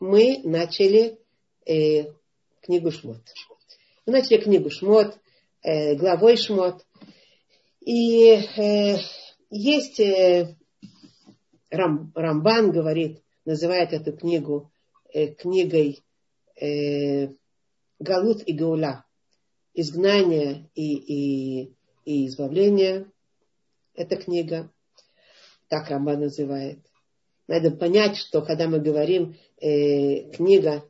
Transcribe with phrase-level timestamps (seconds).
[0.00, 1.18] мы начали
[1.66, 2.12] э,
[2.62, 3.22] книгу Шмот.
[4.06, 5.18] Мы начали книгу Шмот,
[5.62, 6.86] э, главой Шмот.
[7.80, 8.96] И э,
[9.50, 10.56] есть э,
[11.70, 14.72] Рам, Рамбан говорит, называет эту книгу
[15.12, 16.02] э, книгой
[16.60, 17.28] э,
[17.98, 19.04] Галут и Гаула.
[19.74, 21.74] Изгнание и, и,
[22.04, 23.06] и избавление.
[23.94, 24.72] Эта книга.
[25.68, 26.80] Так Рамбан называет.
[27.46, 30.84] Надо понять, что когда мы говорим э, книга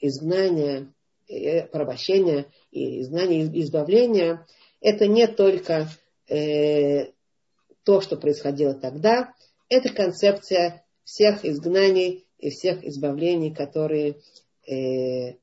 [0.00, 0.92] изгнания,
[1.28, 4.46] э, порабощения, и изгнания, избавления,
[4.80, 5.88] это не только
[6.28, 7.12] э,
[7.84, 9.32] то, что происходило тогда,
[9.68, 14.16] это концепция всех изгнаний и всех избавлений, которые
[14.66, 15.34] э,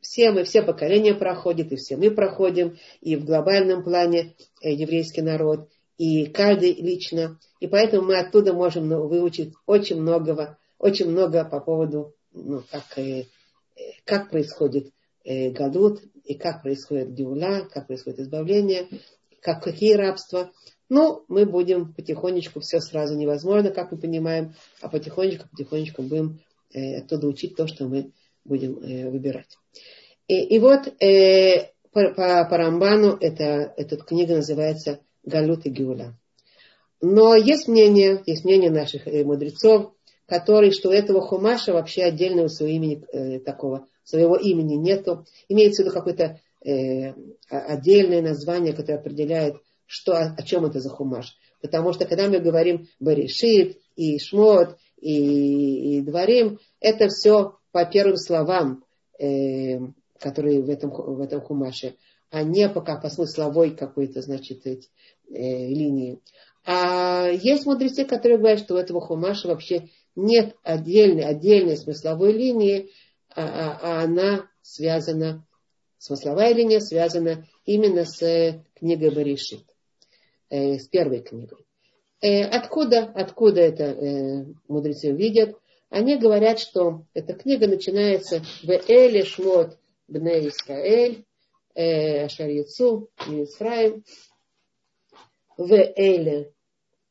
[0.00, 5.22] все мы, все поколения проходят, и все мы проходим, и в глобальном плане э, еврейский
[5.22, 7.38] народ, и каждый лично.
[7.60, 12.98] И поэтому мы оттуда можем ну, выучить очень многого, очень много по поводу, ну, как,
[12.98, 13.26] э,
[14.04, 14.90] как происходит
[15.24, 18.88] э, Галут, и как происходит Геула, как происходит избавление,
[19.40, 20.50] как, какие рабства.
[20.88, 26.40] Ну, мы будем потихонечку, все сразу невозможно, как мы понимаем, а потихонечку, потихонечку будем
[26.72, 28.12] э, оттуда учить то, что мы
[28.44, 29.56] будем э, выбирать.
[30.28, 36.16] И, и вот э, по, по, по Рамбану это, эта книга называется Галут и Геула.
[37.02, 39.92] Но есть мнение, есть мнение наших э, мудрецов,
[40.30, 45.26] которые, что у этого хумаша вообще отдельного своего имени э, такого, своего имени нету.
[45.48, 47.14] Имеется в виду какое-то э,
[47.48, 49.56] отдельное название, которое определяет,
[49.86, 51.36] что, о, о чем это за хумаш.
[51.60, 58.16] Потому что когда мы говорим Баришит и Шмот и, и Дворим, это все по первым
[58.16, 58.84] словам,
[59.18, 59.80] э,
[60.20, 61.96] которые в этом, в этом хумаше,
[62.30, 64.78] а не пока по смысловой какой-то, значит, э,
[65.28, 66.20] линии.
[66.64, 72.90] А есть мудрецы, которые говорят, что у этого хумаша вообще нет отдельной, отдельной смысловой линии,
[73.34, 75.46] а, а, а она связана,
[75.98, 79.64] смысловая линия связана именно с книгой Баришит,
[80.48, 81.64] э, с первой книгой.
[82.20, 85.56] Э, откуда, откуда это э, мудрецы видят?
[85.88, 91.24] Они говорят, что эта книга начинается в Эле Шмот Бне Исраэль,
[91.74, 94.02] э, Ашарьяцу, Исраиль,
[95.56, 96.52] в Эле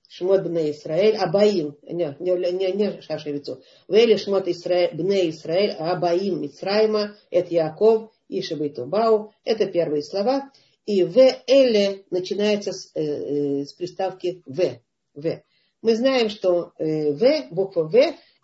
[0.09, 5.71] Шмот Бне Исраэль, Абаим, не, не, не, не Шашевицу, в Эле Шмот Исраэль, Бне Исраэль,
[5.71, 10.51] Абаим Мицраима, это Яков, Ишибы Тубау, это первые слова.
[10.87, 14.79] И в Эле начинается с, э, э, с приставки В.
[15.13, 15.43] в.
[15.83, 17.95] Мы знаем, что э, В, буква В,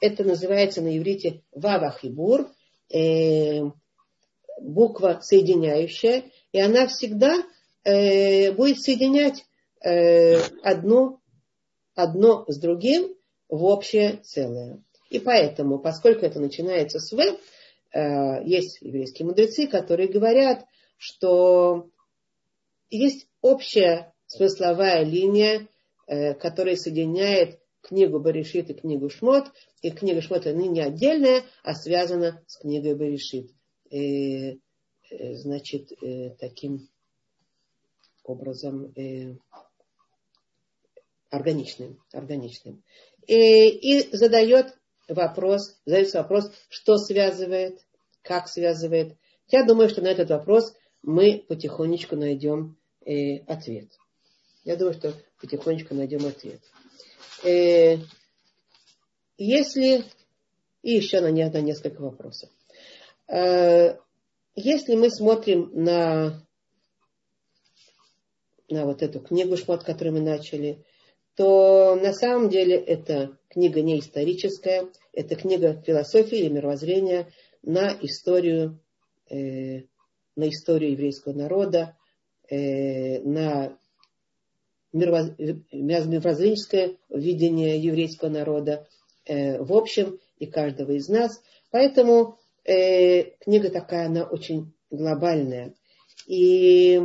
[0.02, 2.48] это называется на иврите Вавахибур,
[2.94, 3.62] э,
[4.62, 7.44] буква соединяющая, и она всегда
[7.84, 9.44] э, будет соединять
[9.84, 11.20] э, одно,
[11.96, 13.16] одно с другим
[13.50, 14.84] в общее целое.
[15.10, 20.66] И поэтому, поскольку это начинается с В, э, есть еврейские мудрецы, которые говорят,
[20.98, 21.90] что
[22.90, 25.68] есть общая смысловая линия,
[26.08, 29.52] э, которая соединяет книгу Баришит и книгу Шмот.
[29.82, 33.52] И книга Шмот она не отдельная, а связана с книгой Баришит.
[33.90, 34.60] И,
[35.12, 35.92] э, значит,
[36.40, 36.90] таким
[38.24, 38.92] образом
[41.36, 42.00] органичным.
[42.12, 42.84] органичным.
[43.28, 47.80] И, и задает вопрос, задается вопрос, что связывает,
[48.22, 49.16] как связывает.
[49.48, 53.90] Я думаю, что на этот вопрос мы потихонечку найдем э, ответ.
[54.64, 56.62] Я думаю, что потихонечку найдем ответ.
[57.44, 57.98] Э,
[59.38, 60.04] если...
[60.82, 62.50] И еще на, на несколько вопросов.
[63.28, 63.98] Э,
[64.56, 66.42] если мы смотрим на,
[68.70, 70.85] на вот эту книгу Шмот, которую мы начали,
[71.36, 77.32] то на самом деле это книга не историческая, это книга философии и мировоззрения
[77.62, 78.80] на историю,
[79.30, 79.82] э,
[80.36, 81.96] на историю еврейского народа,
[82.50, 83.78] э, на
[84.94, 88.88] мировоззренческое видение еврейского народа
[89.26, 91.42] э, в общем и каждого из нас.
[91.70, 95.74] Поэтому э, книга такая, она очень глобальная.
[96.28, 97.02] И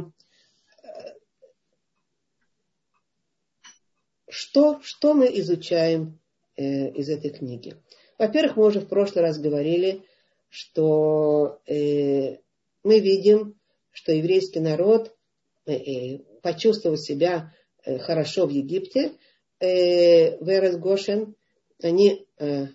[4.41, 6.19] что, что мы изучаем
[6.57, 7.77] э, из этой книги?
[8.19, 10.03] Во-первых, мы уже в прошлый раз говорили,
[10.49, 12.39] что э,
[12.83, 13.59] мы видим,
[13.91, 15.15] что еврейский народ,
[15.67, 17.53] э, э, почувствовав себя
[17.85, 19.13] Э, хорошо в Египте,
[19.59, 21.35] э, Верес Гошин,
[21.83, 22.67] они э,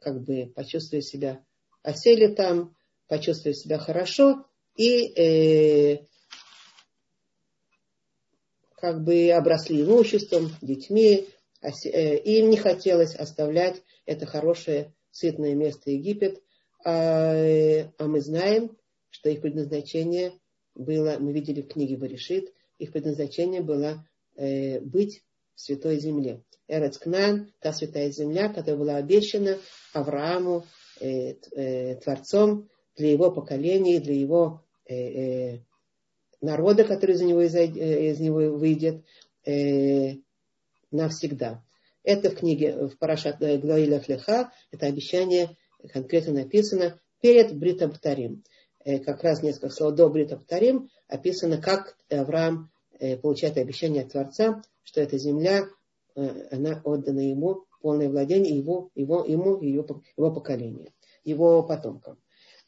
[0.00, 1.44] как бы почувствовали себя,
[1.82, 2.76] осели там,
[3.06, 4.44] почувствовали себя хорошо
[4.74, 6.00] и
[8.80, 11.26] как бы обросли имуществом, детьми,
[11.84, 16.40] им не хотелось оставлять это хорошее, сытное место Египет,
[16.84, 17.34] А,
[17.98, 18.76] а мы знаем,
[19.10, 20.32] что их предназначение
[20.74, 26.44] было, мы видели в книге Баришит, их предназначение было э, быть в святой земле.
[26.68, 29.58] Эрецкнан, та святая земля, которая была обещана
[29.92, 30.66] Аврааму,
[31.00, 35.60] э, э, Творцом, для его поколения, для его э, э,
[36.40, 39.04] народа, который из него, э, из него выйдет
[39.46, 40.16] э,
[40.90, 41.62] навсегда.
[42.04, 45.56] Это в книге, в Парашат э, Глоилях Леха, это обещание
[45.92, 48.44] конкретно написано перед Бритом Птарим.
[48.84, 54.12] Э, как раз несколько слов до Брита Птарим описано, как Авраам э, получает обещание от
[54.12, 55.64] Творца, что эта земля,
[56.14, 60.92] она отдана ему, полное владение его, его, ему его, его поколению,
[61.24, 62.18] его потомкам.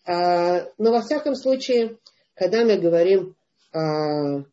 [0.06, 1.98] А, но во всяком случае,
[2.34, 3.36] когда мы говорим
[3.72, 4.44] о,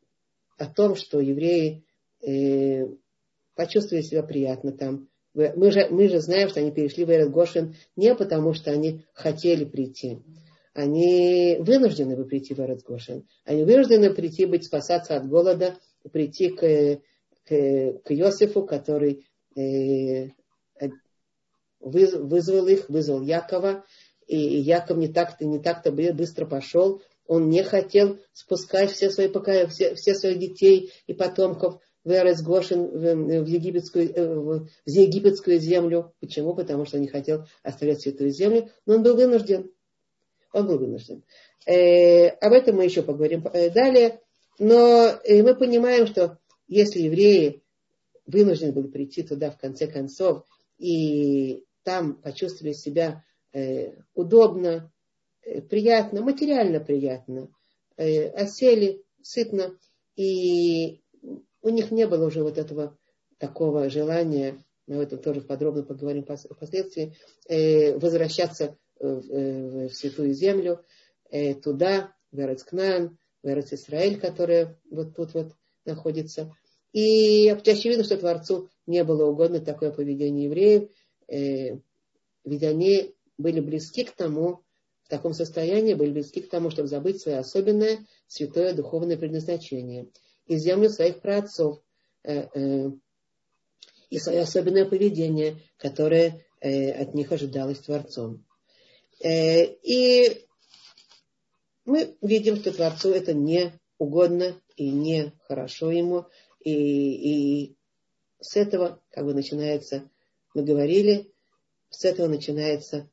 [0.57, 1.85] о том, что евреи
[2.21, 2.87] э,
[3.55, 7.75] почувствовали себя приятно там, мы же, мы же знаем, что они перешли в Эрет Гошин
[7.95, 10.19] не потому, что они хотели прийти.
[10.73, 13.27] Они вынуждены бы прийти в Эрет Гошин.
[13.45, 15.75] Они вынуждены прийти быть, спасаться от голода,
[16.11, 17.01] прийти к,
[17.45, 20.29] к, к Иосифу, который э,
[21.79, 23.85] вызвал их, вызвал Якова,
[24.25, 29.68] и Яков не так-то, не так-то быстро пошел, он не хотел спускать все свои, пока,
[29.68, 36.13] все, все своих детей и потомков в Эрес в, в, египетскую, э, в египетскую землю.
[36.21, 36.56] Почему?
[36.56, 39.69] Потому что не хотел оставлять святую землю, но он был вынужден.
[40.53, 41.24] Он был вынужден.
[41.65, 44.21] Э, об этом мы еще поговорим э, далее.
[44.57, 47.62] Но э, мы понимаем, что если евреи
[48.25, 50.45] вынуждены были прийти туда в конце концов
[50.77, 53.23] и там почувствовали себя
[53.53, 54.91] э, удобно,
[55.69, 57.49] приятно, материально приятно,
[57.97, 59.77] э, осели сытно,
[60.15, 61.01] и
[61.61, 62.97] у них не было уже вот этого
[63.38, 67.15] такого желания, мы об этом тоже подробно поговорим впоследствии,
[67.47, 70.83] э, возвращаться в, в, в Святую Землю,
[71.29, 75.53] э, туда, в Эрцкнан, в Эрц Исраэль, которая вот тут вот
[75.85, 76.53] находится.
[76.94, 80.89] И очевидно, что Творцу не было угодно такое поведение евреев,
[81.27, 81.79] э,
[82.44, 84.63] ведь они были близки к тому,
[85.07, 90.09] в таком состоянии были близки к тому, чтобы забыть свое особенное святое духовное предназначение
[90.48, 91.81] и землю своих праотцов
[92.24, 92.92] э, э,
[94.09, 98.45] и свое особенное поведение, которое э, от них ожидалось Творцом.
[99.24, 100.45] И
[101.86, 106.25] мы видим, что Творцу это не угодно и не хорошо ему,
[106.59, 107.77] и, и
[108.42, 110.12] с этого как бы начинается,
[110.54, 111.33] мы говорили,
[111.89, 113.09] с этого начинается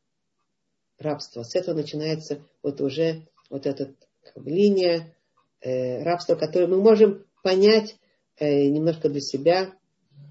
[0.98, 1.42] рабство.
[1.42, 5.14] С этого начинается вот уже вот эта как бы, линия
[5.60, 7.96] э, рабства, которую мы можем понять
[8.38, 9.74] э, немножко для себя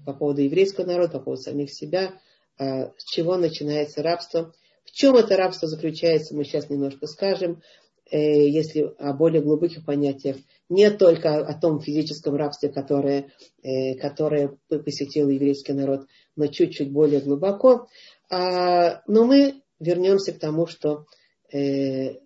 [0.04, 2.14] по поводу еврейского народа, по поводу самих себя,
[2.58, 4.52] э, с чего начинается рабство.
[4.84, 7.62] В чем это рабство заключается, мы сейчас немножко скажем,
[8.10, 10.36] э, если о более глубоких понятиях,
[10.68, 13.32] не только о том физическом рабстве, которое,
[13.62, 16.06] э, которое посетил еврейский народ,
[16.36, 17.88] но чуть-чуть более глубоко.
[18.30, 21.06] А, но мы вернемся к тому, что,
[21.52, 22.16] э,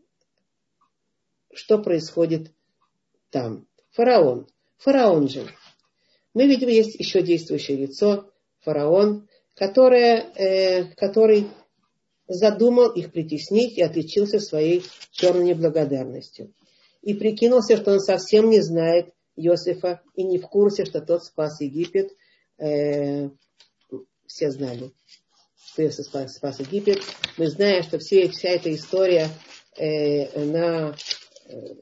[1.53, 2.53] что происходит
[3.31, 3.67] там.
[3.91, 4.47] Фараон.
[4.79, 5.47] Фараон же.
[6.35, 11.49] Мы видим, есть еще действующее лицо, фараон, которое, э, который
[12.29, 16.53] задумал их притеснить и отличился своей черной неблагодарностью.
[17.03, 21.61] И прикинулся, что он совсем не знает Иосифа и не в курсе, что тот спас
[21.61, 22.13] Египет.
[22.59, 23.31] Э,
[24.27, 24.93] все знали
[25.73, 27.03] что спас, спас Египет.
[27.37, 29.29] Мы знаем, что все, вся эта история,
[29.77, 30.95] э, она
[31.47, 31.75] э,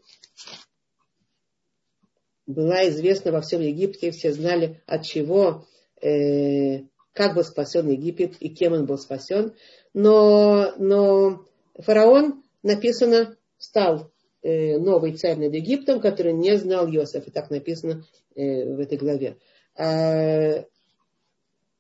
[2.47, 5.67] была известна во всем Египте, все знали от чего,
[6.03, 9.55] э, как был спасен Египет и кем он был спасен.
[9.95, 14.13] Но, но фараон, написано, стал
[14.43, 17.31] э, новый царь над Египтом, который не знал Иосифа.
[17.31, 19.39] И так написано э, в этой главе.
[19.75, 20.65] А,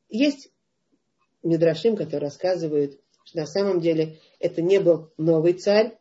[0.08, 0.50] есть
[1.46, 5.98] Мидрашим, который рассказывает, что на самом деле это не был новый царь,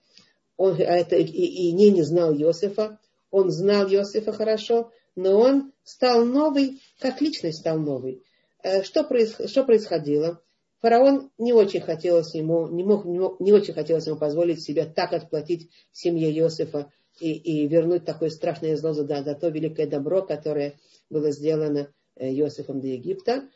[0.58, 3.00] он а это, и, и не, не знал Иосифа,
[3.32, 8.24] он знал Иосифа хорошо, но он стал новый, как личность стал новый.
[8.64, 10.42] Э, что, проис, что происходило?
[10.82, 14.86] Фараон не очень хотелось ему, не, мог, не, мог, не очень хотелось ему позволить себе
[14.86, 20.22] так отплатить семье Иосифа и, и вернуть такое страшное зло за, за то великое добро,
[20.22, 20.76] которое
[21.10, 23.50] было сделано э, Иосифом до Египта.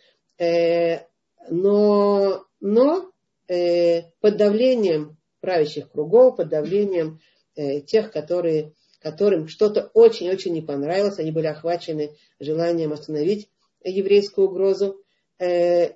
[1.40, 3.12] Э, но, но
[3.48, 7.20] э, под давлением правящих кругов, под давлением
[7.56, 13.50] э, тех, которые, которым что-то очень-очень не понравилось, они были охвачены желанием остановить
[13.84, 15.02] еврейскую угрозу.
[15.40, 15.94] Э,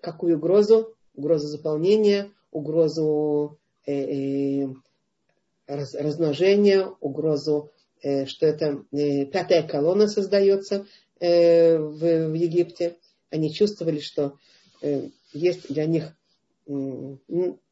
[0.00, 0.94] какую угрозу?
[1.14, 4.66] Угрозу заполнения, угрозу э,
[5.66, 10.86] раз, размножения, угрозу, что это пятая колонна создается
[11.20, 12.96] в, в Египте.
[13.32, 14.38] Они чувствовали, что
[15.32, 16.16] есть для них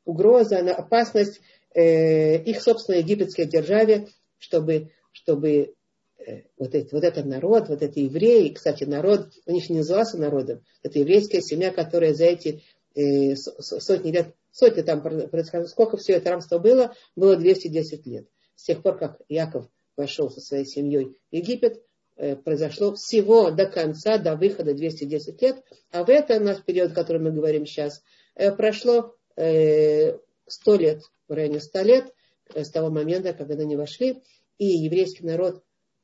[0.05, 1.41] угроза, опасность
[1.75, 5.75] их собственной египетской державе, чтобы, чтобы
[6.57, 10.65] вот, эти, вот этот народ, вот это евреи, кстати, народ, у них не назывался народом,
[10.83, 12.63] это еврейская семья, которая за эти
[12.95, 18.29] э, сотни лет, сотни там происходило, сколько все это рабство было, было 210 лет.
[18.55, 21.81] С тех пор, как Яков вошел со своей семьей в Египет, э,
[22.45, 27.25] произошло всего до конца, до выхода 210 лет, а в этом наш период, о котором
[27.25, 28.03] мы говорим сейчас,
[28.35, 32.15] э, прошло э, 100 лет, в районе 100 лет,
[32.55, 34.23] э, с того момента, когда они вошли,
[34.59, 35.63] и еврейский народ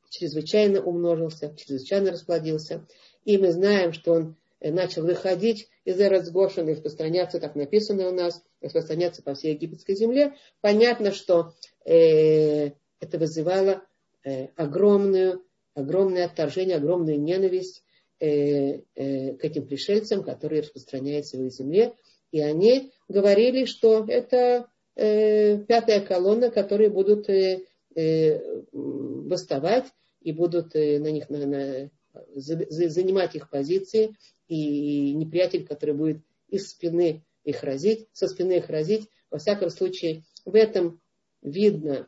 [0.09, 2.85] чрезвычайно умножился, чрезвычайно расплодился.
[3.23, 8.11] И мы знаем, что он э, начал выходить из Эрцгошина и распространяться, так написано у
[8.11, 10.35] нас, распространяться по всей египетской земле.
[10.61, 11.53] Понятно, что
[11.85, 13.83] э, это вызывало
[14.23, 15.43] э, огромную,
[15.77, 17.83] огромное отторжение, огромную ненависть
[18.19, 21.93] э, э, к этим пришельцам, которые распространяются в земле.
[22.31, 27.63] И они говорили, что это э, пятая колонна, которые будут э,
[27.97, 28.39] Э,
[28.71, 29.85] восставать
[30.21, 31.91] и будут э, на них на, на,
[32.35, 34.15] занимать их позиции,
[34.47, 40.25] и неприятель, который будет из спины их разить, со спины их разить, во всяком случае,
[40.45, 41.01] в этом
[41.41, 42.07] видно,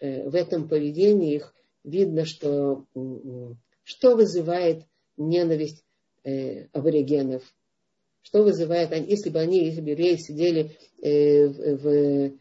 [0.00, 1.54] э, в этом поведении их
[1.88, 2.84] видно, что,
[3.84, 4.84] что вызывает
[5.16, 5.84] ненависть
[6.72, 7.42] аборигенов,
[8.22, 12.32] что вызывает, если бы они, если бы евреи сидели в, в,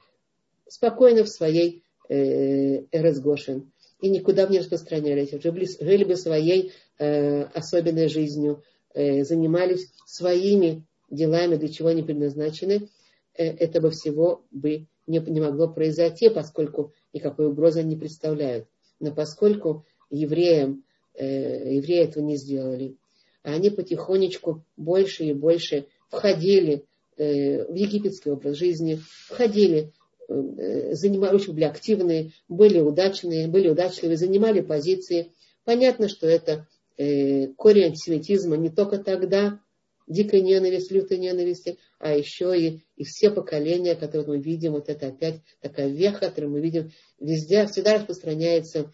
[0.68, 6.72] спокойно в своей Э, Эрес Гошин, и никуда бы не распространялись, жили, жили бы своей
[7.00, 8.63] э, особенной жизнью,
[8.94, 12.88] э, занимались своими делами, для чего они предназначены,
[13.34, 18.70] э, этого всего бы не, не могло произойти, поскольку никакой угрозы они не представляют.
[19.00, 22.98] Но поскольку евреям, э, евреи этого не сделали,
[23.44, 26.86] они потихонечку больше и больше входили
[27.18, 29.94] э, в египетский образ жизни, входили
[30.30, 35.32] Э, занимали, очень были активные, были удачные, были удачливые, занимали позиции.
[35.63, 39.60] Понятно, что это э, корень антисемитизма не только тогда,
[40.08, 45.08] дикой ненависти, лютой ненависти, а еще и, и все поколения, которые мы видим, вот это
[45.08, 48.94] опять такая веха, которую мы видим везде, всегда распространяется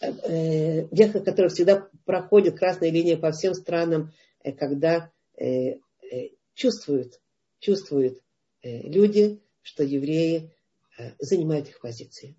[0.00, 4.12] э, веха, которая всегда проходит красная линия по всем странам,
[4.44, 5.78] э, когда э, э,
[6.54, 7.20] чувствуют,
[7.58, 8.20] чувствуют
[8.62, 10.52] э, люди, что евреи
[10.98, 12.36] э, занимают их позиции.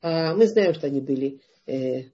[0.00, 2.10] А мы знаем, что они были э,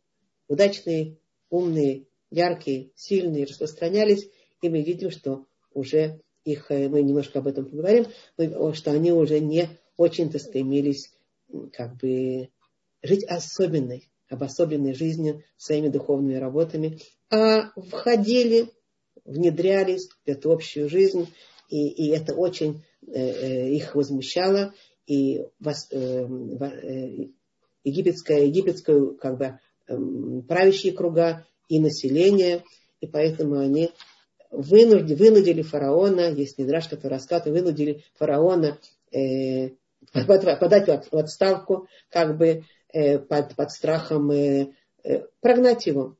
[0.46, 1.16] удачные,
[1.48, 4.28] умные, яркие, сильные, распространялись,
[4.62, 8.06] и мы видим, что уже их, э, мы немножко об этом поговорим,
[8.74, 11.12] что они уже не очень-то стремились
[11.72, 12.48] как бы
[13.02, 17.00] жить особенной, обособленной жизнью, своими духовными работами,
[17.30, 18.70] а входили,
[19.24, 21.28] внедрялись в эту общую жизнь,
[21.68, 24.74] и, и это очень Э, э, их возмущало,
[25.06, 26.26] и э,
[27.84, 32.64] египетская, египетскую как бы эм, правящие круга и население,
[33.00, 33.92] и поэтому они
[34.50, 38.78] вынудили, вынудили фараона, есть Мидраш, который рассказывает, вынудили фараона
[39.12, 39.70] э,
[40.12, 44.72] подать в отставку, как бы э, под, под страхом э,
[45.40, 46.16] прогнать его,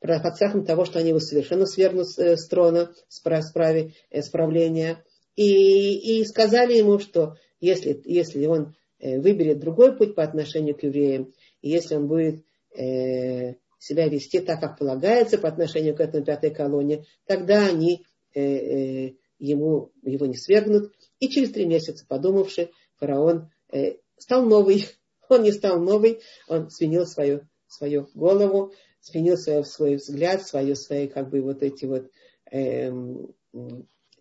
[0.00, 5.04] под страхом того, что они его совершенно свергнут с трона, с, праве, с правления,
[5.36, 10.82] и, и сказали ему, что если, если он э, выберет другой путь по отношению к
[10.82, 12.44] евреям, и если он будет
[12.76, 18.04] э, себя вести так, как полагается по отношению к этой пятой колонии, тогда они
[18.34, 20.92] э, э, ему, его не свергнут.
[21.20, 24.86] И через три месяца, подумавши, фараон э, стал новый.
[25.28, 31.06] Он не стал новый, он сменил свою, свою голову, сменил свой, свой взгляд, свою, свои
[31.06, 32.10] как бы вот эти вот
[32.50, 32.90] э,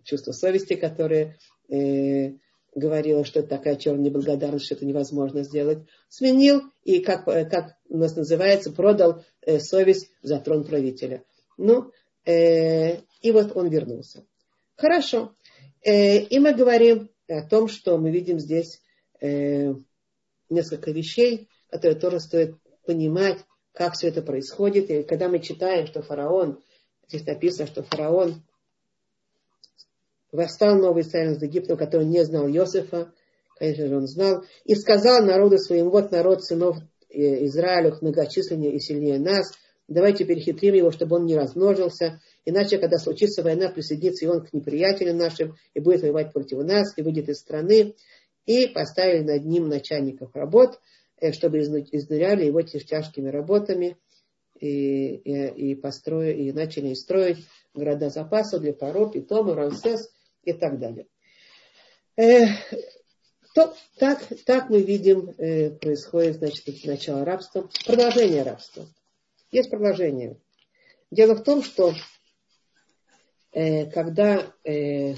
[0.04, 1.38] чувство совести, которое
[1.70, 2.34] э,
[2.76, 7.98] говорило, что это такая черная неблагодарность, что это невозможно сделать, сменил и, как, как у
[7.98, 11.24] нас называется, продал э, совесть за трон правителя.
[11.58, 11.92] Ну,
[12.26, 14.26] э, и вот он вернулся.
[14.76, 15.34] Хорошо.
[15.82, 18.82] Э, и мы говорим о том, что мы видим здесь
[19.22, 19.74] э,
[20.50, 23.40] несколько вещей, которые тоже стоит понимать,
[23.74, 24.90] как все это происходит.
[24.90, 26.62] И когда мы читаем, что фараон,
[27.08, 28.44] здесь написано, что фараон
[30.32, 33.14] восстал новый царь из Египта, который не знал Иосифа,
[33.58, 36.78] конечно же, он знал, и сказал народу своим, вот народ сынов
[37.10, 39.52] Израиля многочисленнее и сильнее нас,
[39.88, 44.54] давайте перехитрим его, чтобы он не размножился, иначе, когда случится война, присоединится и он к
[44.54, 47.96] неприятелям нашим, и будет воевать против нас, и выйдет из страны.
[48.46, 50.80] и поставили над ним начальников работ,
[51.20, 53.98] э, чтобы изнуряли его тяжкими работами
[54.60, 57.40] и, и, и, построили, и начали строить
[57.74, 60.10] города запаса для Паро, Питома, Рамсес
[60.44, 61.08] и так далее.
[63.58, 68.86] То, так, так мы видим, э, происходит значит, начало рабства, продолжение рабства.
[69.52, 70.38] Есть продолжение.
[71.10, 71.92] Дело в том, что
[73.54, 75.16] э, когда, э,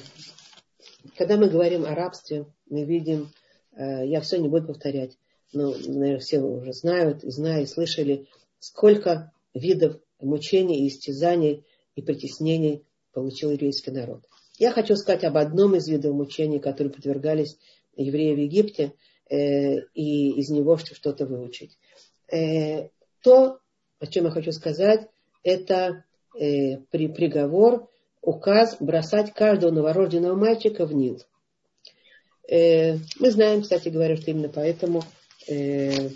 [1.18, 3.30] когда мы говорим о рабстве, мы видим,
[3.74, 5.18] э, я все не буду повторять,
[5.52, 8.30] но, наверное, все уже знают, и знают, и слышали,
[8.60, 11.66] сколько видов мучений, истязаний
[11.98, 14.24] и притеснений получил еврейский народ.
[14.58, 17.58] Я хочу сказать об одном из видов мучений, которые подвергались
[18.04, 18.94] евреи в Египте,
[19.30, 21.78] э, и из него что-то выучить.
[22.32, 22.90] Э,
[23.22, 23.60] то,
[24.00, 25.08] о чем я хочу сказать,
[25.44, 26.04] это
[26.40, 27.90] э, при, приговор,
[28.22, 31.22] указ бросать каждого новорожденного мальчика в Нил.
[32.50, 35.04] Э, мы знаем, кстати говоря, что именно поэтому,
[35.48, 36.10] э,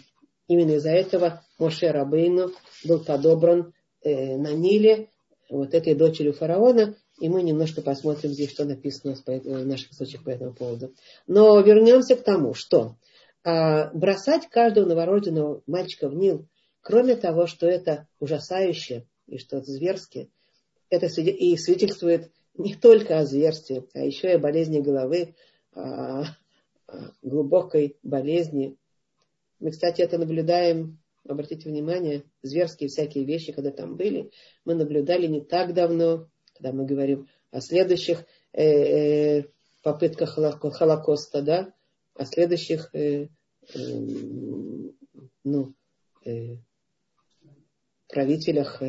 [0.47, 2.51] именно из-за этого Моше Рабейну
[2.83, 5.09] был подобран э, на Ниле
[5.49, 10.29] вот этой дочерью фараона, и мы немножко посмотрим здесь, что написано в наших источниках по
[10.29, 10.93] этому поводу.
[11.27, 12.95] Но вернемся к тому, что
[13.43, 16.47] а, бросать каждого новорожденного мальчика в Нил,
[16.81, 20.31] кроме того, что это ужасающе и что это зверски,
[20.89, 25.35] это и свидетельствует не только о зверстве, а еще и о болезни головы,
[25.73, 26.25] о
[27.21, 28.77] глубокой болезни.
[29.59, 34.31] Мы, кстати, это наблюдаем обратите внимание, зверские всякие вещи, когда там были,
[34.65, 39.43] мы наблюдали не так давно, когда мы говорим о следующих э, э,
[39.81, 41.73] попытках Холокоста, да,
[42.15, 43.27] о следующих э,
[43.73, 43.79] э,
[45.43, 45.73] ну,
[48.07, 48.81] правителях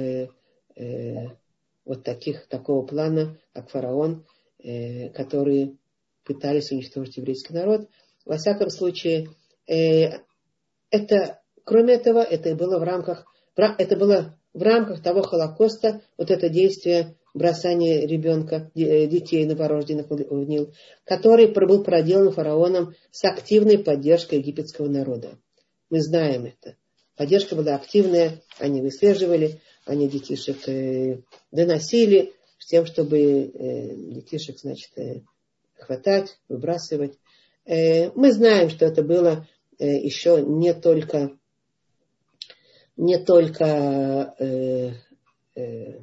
[1.85, 4.25] вот таких, такого плана, как фараон,
[4.59, 5.77] которые
[6.23, 7.89] пытались уничтожить еврейский народ.
[8.25, 9.31] Во всяком случае,
[9.67, 13.25] это Кроме этого, это было в рамках,
[13.57, 20.45] это было в рамках того Холокоста, вот это действие бросания ребенка, э, детей новорожденных в
[20.49, 20.73] Нил,
[21.05, 25.39] который был проделан фараоном с активной поддержкой египетского народа.
[25.91, 26.77] Мы знаем это.
[27.17, 31.19] Поддержка была активная, они выслеживали, они детишек э,
[31.53, 34.91] доносили с тем, чтобы э, детишек, значит,
[35.77, 37.19] хватать, выбрасывать.
[37.67, 41.39] Мы знаем, что это было еще не только
[42.97, 44.93] не только э,
[45.57, 46.01] э,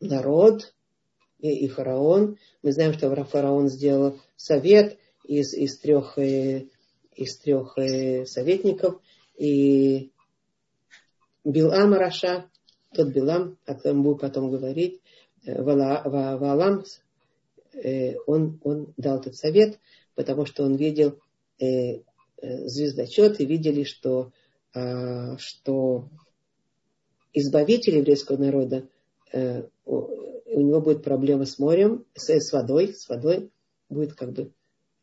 [0.00, 0.74] народ
[1.38, 2.38] и, и фараон.
[2.62, 6.66] Мы знаем, что фараон сделал совет из, из трех, э,
[7.14, 9.00] из трех э, советников.
[9.36, 10.12] И
[11.44, 12.50] Билам Раша,
[12.92, 15.00] тот Билам, о котором будем потом говорить,
[15.44, 16.84] э, Валам,
[17.74, 19.78] э, он, он дал этот совет,
[20.14, 21.18] потому что он видел
[22.38, 24.30] звездочет и видели, что
[24.76, 26.10] а, что
[27.32, 28.88] избавитель еврейского народа,
[29.86, 33.50] у него будет проблема с морем, с, с водой, с водой,
[33.88, 34.52] будет как бы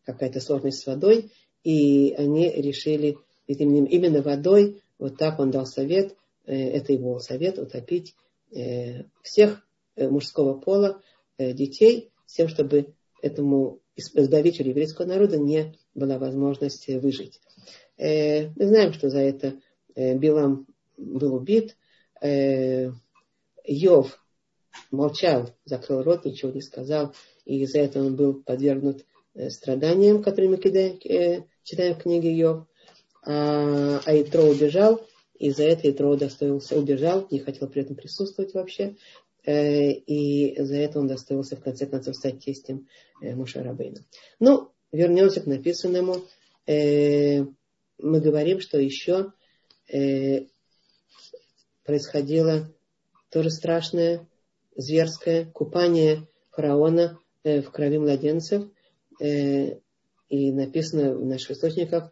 [0.03, 1.31] какая-то сложность с водой,
[1.63, 3.17] и они решили
[3.47, 6.15] именно, водой, вот так он дал совет,
[6.45, 8.15] э, это его совет, утопить
[8.51, 9.65] э, всех
[9.95, 11.01] мужского пола
[11.37, 17.39] детей, с тем, чтобы этому избавителю еврейского народа не была возможность выжить.
[17.97, 19.59] Э, мы знаем, что за это
[19.95, 20.67] э, Билам
[20.97, 21.77] был убит.
[22.21, 22.91] Э,
[23.65, 24.22] Йов
[24.91, 27.13] молчал, закрыл рот, ничего не сказал,
[27.45, 29.05] и из-за этого он был подвергнут
[29.49, 30.57] страданиям, которые мы
[31.63, 32.65] читаем в книге Йов.
[33.25, 35.05] А, а Итро убежал,
[35.39, 38.95] и за это Итро удостоился, убежал, не хотел при этом присутствовать вообще.
[39.45, 42.87] И за это он достоился в конце концов стать тестем
[43.21, 44.05] Мушарабейна.
[44.39, 46.23] Ну, вернемся к написанному
[48.03, 49.31] мы говорим, что еще
[49.91, 50.45] э,
[51.83, 52.71] происходило
[53.29, 54.27] тоже страшное,
[54.75, 58.69] зверское купание фараона э, в крови младенцев.
[59.19, 59.77] Э,
[60.29, 62.11] и написано в наших источниках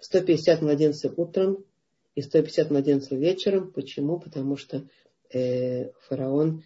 [0.00, 1.64] 150 младенцев утром
[2.14, 3.72] и 150 младенцев вечером.
[3.72, 4.18] Почему?
[4.18, 4.88] Потому что
[5.32, 6.64] э, фараон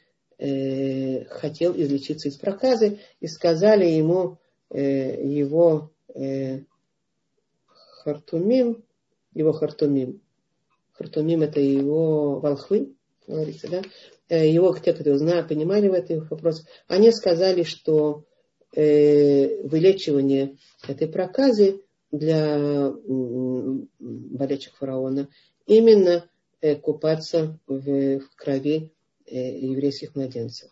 [1.30, 4.36] хотел излечиться из проказы, и сказали ему
[4.70, 5.90] его
[8.06, 8.84] Хартумим,
[9.32, 10.20] его Хартумим.
[10.92, 12.94] Хартумим это его волхвы,
[13.26, 13.82] говорится, да?
[14.28, 18.24] Э, его, те, кто знают, понимали в этих вопросах, они сказали, что
[18.74, 22.92] э, вылечивание этой проказы для
[23.98, 25.28] болельщик фараона
[25.66, 26.28] именно
[26.60, 28.90] э, купаться в, в крови
[29.26, 30.70] еврейских младенцев.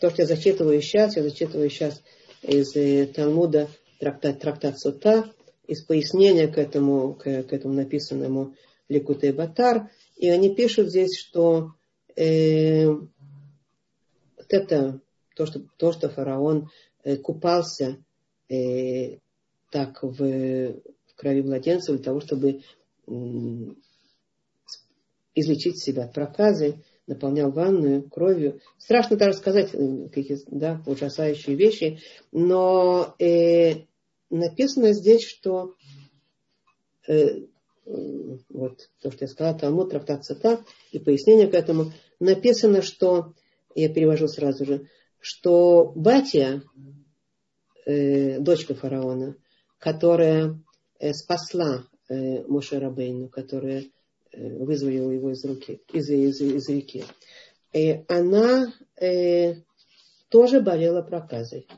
[0.00, 2.02] То, что я зачитываю сейчас, я зачитываю сейчас
[2.42, 2.72] из
[3.12, 3.68] Талмуда
[4.00, 5.30] трактат, трактат Сута,
[5.66, 8.54] из пояснения к этому, к, к этому написанному
[8.88, 9.90] Ликуте Батар.
[10.16, 11.74] И они пишут здесь, что
[12.16, 13.08] э, вот
[14.48, 15.00] это
[15.34, 16.70] то, что, то, что фараон
[17.02, 17.98] э, купался
[18.48, 19.18] э,
[19.70, 22.60] так в, в крови младенца для того, чтобы
[23.06, 23.12] э,
[25.34, 28.60] излечить себя от проказы, наполнял ванную кровью.
[28.78, 31.98] Страшно даже сказать э, какие да, ужасающие вещи,
[32.32, 33.84] но э,
[34.30, 35.74] написано здесь, что
[37.06, 37.46] э,
[37.86, 43.34] вот то, что я сказала, Талмуд, Трафтат Сата и пояснение к этому, написано, что,
[43.74, 44.88] я перевожу сразу же,
[45.20, 46.62] что Батия,
[47.86, 49.36] э, дочка фараона,
[49.78, 50.60] которая
[50.98, 53.84] э, спасла э, Моше Рабейну, которая
[54.32, 57.04] э, вызволила его из, руки, из, из, из реки,
[57.72, 59.56] э, она э,
[60.28, 61.68] тоже болела проказой.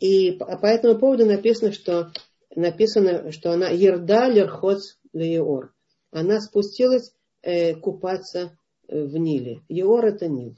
[0.00, 2.10] И по этому поводу написано, что
[2.54, 5.74] написано, что она ерда лерхоц леор.
[6.10, 9.62] Она спустилась э, купаться э, в Ниле.
[9.68, 10.56] Еор это Нил.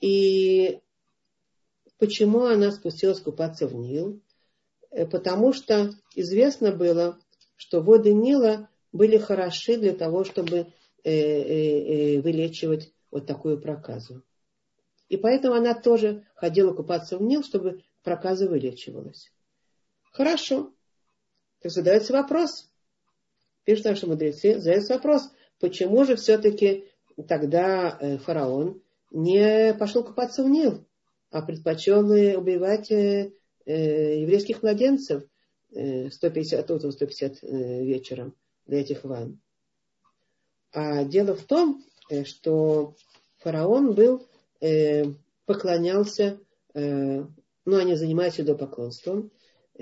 [0.00, 0.80] И
[1.98, 4.20] почему она спустилась купаться в Нил?
[4.90, 7.18] Э, потому что известно было,
[7.56, 10.72] что воды Нила были хороши для того, чтобы
[11.04, 14.22] э, э, вылечивать вот такую проказу.
[15.08, 19.30] И поэтому она тоже ходила купаться в Нил, чтобы проказа вылечивалась.
[20.10, 20.72] Хорошо.
[21.62, 22.68] Так задается вопрос.
[23.64, 26.88] Пишут наши мудрецы, задается вопрос, почему же все-таки
[27.28, 30.84] тогда э, фараон не пошел купаться в Нил,
[31.30, 33.32] а предпочел убивать э,
[33.64, 35.22] э, еврейских младенцев
[35.70, 38.34] 150 утром, 150 вечером
[38.66, 39.40] для этих ван.
[40.72, 41.82] А дело в том,
[42.24, 42.94] что
[43.38, 44.28] фараон был,
[45.46, 46.38] поклонялся,
[46.74, 47.26] ну,
[47.64, 49.30] они занимались идолопоклонством,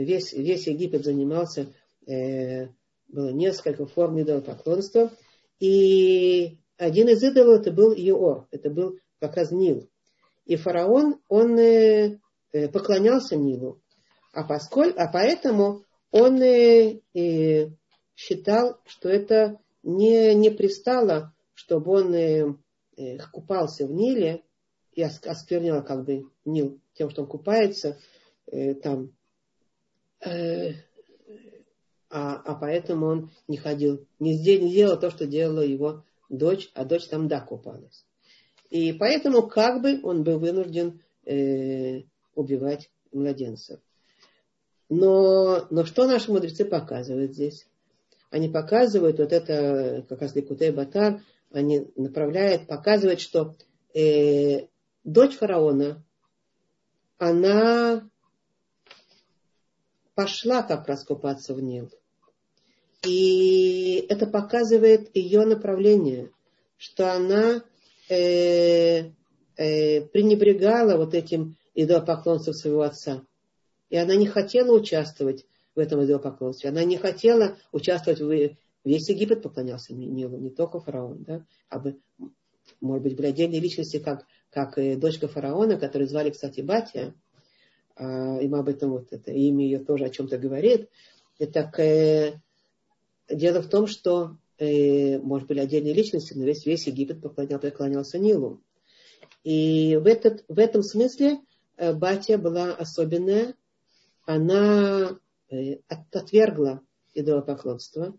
[0.04, 1.72] весь, весь Египет занимался,
[2.06, 2.68] э,
[3.08, 5.12] было несколько форм идолопоклонства,
[5.58, 9.88] и один из идолов это был Йоор, это был как раз Нил.
[10.46, 12.18] И фараон, он э,
[12.52, 13.80] э, поклонялся Нилу,
[14.32, 17.68] а, поскольку, а поэтому он э, э,
[18.16, 22.54] считал, что это не, не пристало, чтобы он э,
[22.96, 24.42] э, купался в Ниле
[24.92, 27.98] и осквернял как бы Нил тем, что он купается
[28.46, 29.12] э, там
[30.24, 30.72] Э,
[32.10, 37.06] а, а поэтому он не ходил, не делал то, что делала его дочь, а дочь
[37.06, 38.04] там да купалась.
[38.68, 42.02] И поэтому как бы он был вынужден э,
[42.34, 43.80] убивать младенцев.
[44.88, 47.66] Но, но что наши мудрецы показывают здесь?
[48.30, 51.20] Они показывают вот это, как раз Ликутей Батар,
[51.52, 53.56] они направляют, показывают, что
[53.94, 54.66] э,
[55.04, 56.04] дочь фараона,
[57.18, 58.08] она
[60.14, 61.90] пошла как раз купаться в Нил.
[63.04, 66.30] И это показывает ее направление,
[66.76, 67.62] что она
[68.08, 69.10] э,
[69.56, 73.22] э, пренебрегала вот этим идолопоклонством своего отца.
[73.88, 76.70] И она не хотела участвовать в этом идолопоклонстве.
[76.70, 78.56] Она не хотела участвовать в...
[78.82, 81.24] Весь Египет поклонялся Нилу, не только фараон.
[81.24, 81.44] Да?
[81.68, 81.98] А бы,
[82.80, 87.14] может быть, были отдельные личности, как, как дочка фараона, которую звали, кстати, Батия–
[88.00, 90.88] а, и мы об этом вот это имя ее тоже о чем-то говорит.
[91.38, 92.40] И так э,
[93.28, 98.18] дело в том, что э, может были отдельные личности, но весь, весь Египет поклонял, поклонялся
[98.18, 98.62] Нилу.
[99.44, 101.40] И в, этот, в этом смысле
[101.76, 103.54] э, Батия была особенная.
[104.24, 105.18] Она
[105.50, 106.80] э, отвергла
[107.12, 108.16] идолопоклонство,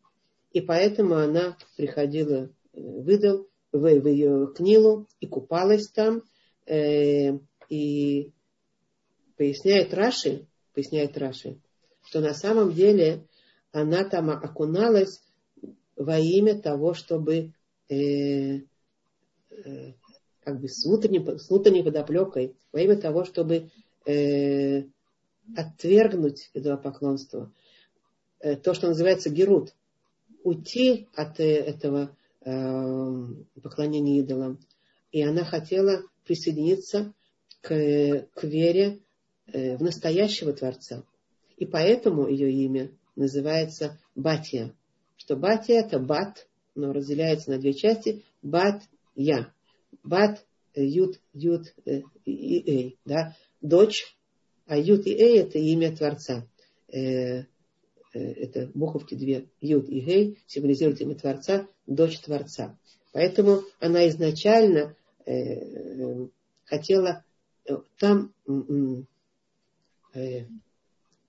[0.52, 6.22] и поэтому она приходила э, выдал в, в ее Нилу и купалась там,
[6.68, 7.40] э,
[7.70, 8.32] и
[9.42, 11.58] поясняет Раши, поясняет Раши,
[12.04, 13.26] что на самом деле
[13.72, 15.20] она там окуналась
[15.96, 17.52] во имя того, чтобы
[17.90, 18.60] э,
[19.50, 19.94] э,
[20.44, 23.72] как бы с внутренней, с внутренней подоплекой, во имя того, чтобы
[24.06, 24.84] э,
[25.58, 27.52] отвергнуть идолопоклонство,
[28.42, 29.74] э, то, что называется герут,
[30.44, 33.26] уйти от э, этого э,
[33.64, 34.60] поклонения идолам.
[35.12, 37.12] И она хотела присоединиться
[37.62, 39.11] к, к вере Э,
[39.54, 41.04] в настоящего Творца.
[41.58, 44.74] И поэтому ее имя называется Батия.
[45.18, 48.24] Что Батия это Бат, но разделяется на две части.
[48.42, 48.82] Бат
[49.16, 49.54] Я.
[50.04, 52.98] Бат Ют, Ют э, и Эй.
[53.06, 53.36] Да?
[53.62, 54.16] Дочь,
[54.66, 56.48] а Ют и Эй это имя Творца.
[56.92, 57.44] Э,
[58.14, 62.78] это буковки две, Юд и Гей, символизируют имя Творца, дочь Творца.
[63.14, 64.98] Поэтому она изначально
[66.66, 67.24] хотела
[67.98, 68.34] там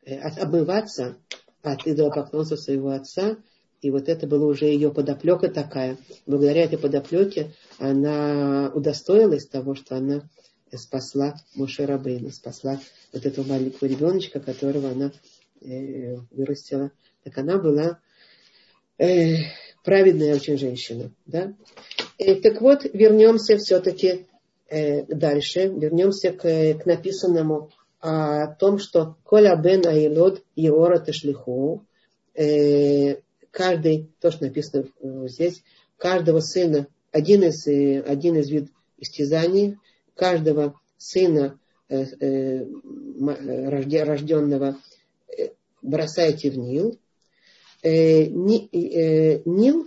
[0.04, 1.16] обмываться
[1.62, 3.36] от идолопоклонства своего отца.
[3.80, 5.96] И вот это было уже ее подоплека такая.
[6.26, 10.28] Благодаря этой подоплеке она удостоилась того, что она
[10.74, 12.80] спасла Моше Рабейна, спасла
[13.12, 15.12] вот этого маленького ребеночка, которого она
[15.60, 16.92] э, вырастила.
[17.24, 17.98] Так она была
[18.98, 19.34] э,
[19.84, 21.10] праведная очень женщина.
[21.26, 21.54] Да?
[22.18, 24.26] Э, так вот, вернемся все-таки
[24.68, 27.70] э, дальше, вернемся к, к написанному
[28.02, 31.86] о том, что Коля бен Айлод Еора Ташлиху,
[32.34, 33.20] э,
[33.52, 34.88] каждый, то, что написано
[35.28, 35.62] здесь,
[35.98, 39.78] каждого сына, один из, э, один из вид истязаний,
[40.16, 42.64] каждого сына э,
[44.04, 44.78] рожденного
[45.80, 46.98] бросайте в Нил.
[47.84, 49.86] Ни, Нил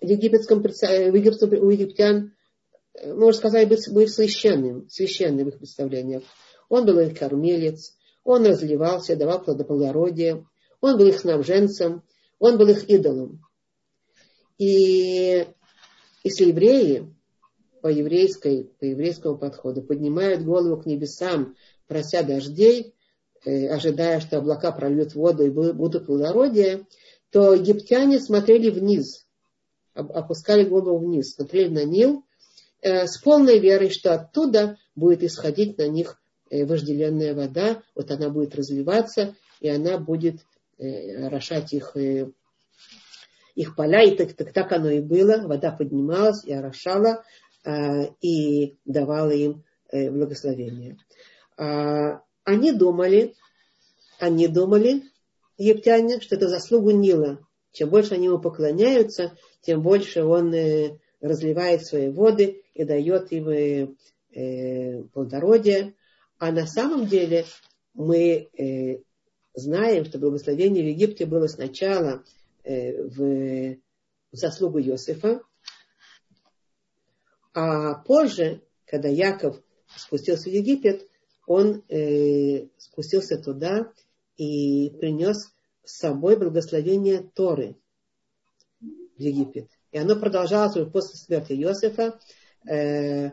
[0.00, 2.32] в египетском, в египетском, у египтян,
[3.04, 6.22] можно сказать, был священным, священным в их представлениях.
[6.70, 10.46] Он был их кормилец, он разливался, давал плодоплодородие,
[10.80, 12.02] он был их снабженцем,
[12.38, 13.44] он был их идолом.
[14.56, 15.46] И
[16.22, 17.12] если евреи
[17.82, 21.56] по, еврейской, по еврейскому подходу поднимают голову к небесам,
[21.88, 22.94] прося дождей,
[23.44, 26.86] э, ожидая, что облака прольют воду и будут плодородие,
[27.30, 29.26] то египтяне смотрели вниз,
[29.94, 32.24] опускали голову вниз, смотрели на Нил
[32.80, 38.54] э, с полной верой, что оттуда будет исходить на них вожделенная вода, вот она будет
[38.54, 40.40] развиваться, и она будет
[40.78, 42.30] э, орошать их, э,
[43.54, 44.02] их поля.
[44.02, 45.46] И так, так, так оно и было.
[45.46, 47.24] Вода поднималась и орошала,
[48.22, 50.96] и давала им благословение.
[51.58, 53.34] А, они думали,
[54.18, 55.02] они думали,
[55.58, 57.46] египтяне, что это заслугу Нила.
[57.72, 60.54] Чем больше они ему поклоняются, тем больше он
[61.20, 63.98] разливает свои воды и дает им
[65.12, 65.94] плодородие.
[66.40, 67.44] А на самом деле
[67.92, 69.02] мы э,
[69.52, 72.24] знаем, что благословение в Египте было сначала
[72.64, 73.76] э, в,
[74.32, 75.42] в заслугу Иосифа,
[77.52, 79.60] а позже, когда Яков
[79.94, 81.06] спустился в Египет,
[81.46, 83.92] он э, спустился туда
[84.38, 85.52] и принес
[85.84, 87.76] с собой благословение Торы
[88.80, 89.68] в Египет.
[89.92, 92.18] И оно продолжалось уже после смерти Иосифа.
[92.66, 93.32] Э,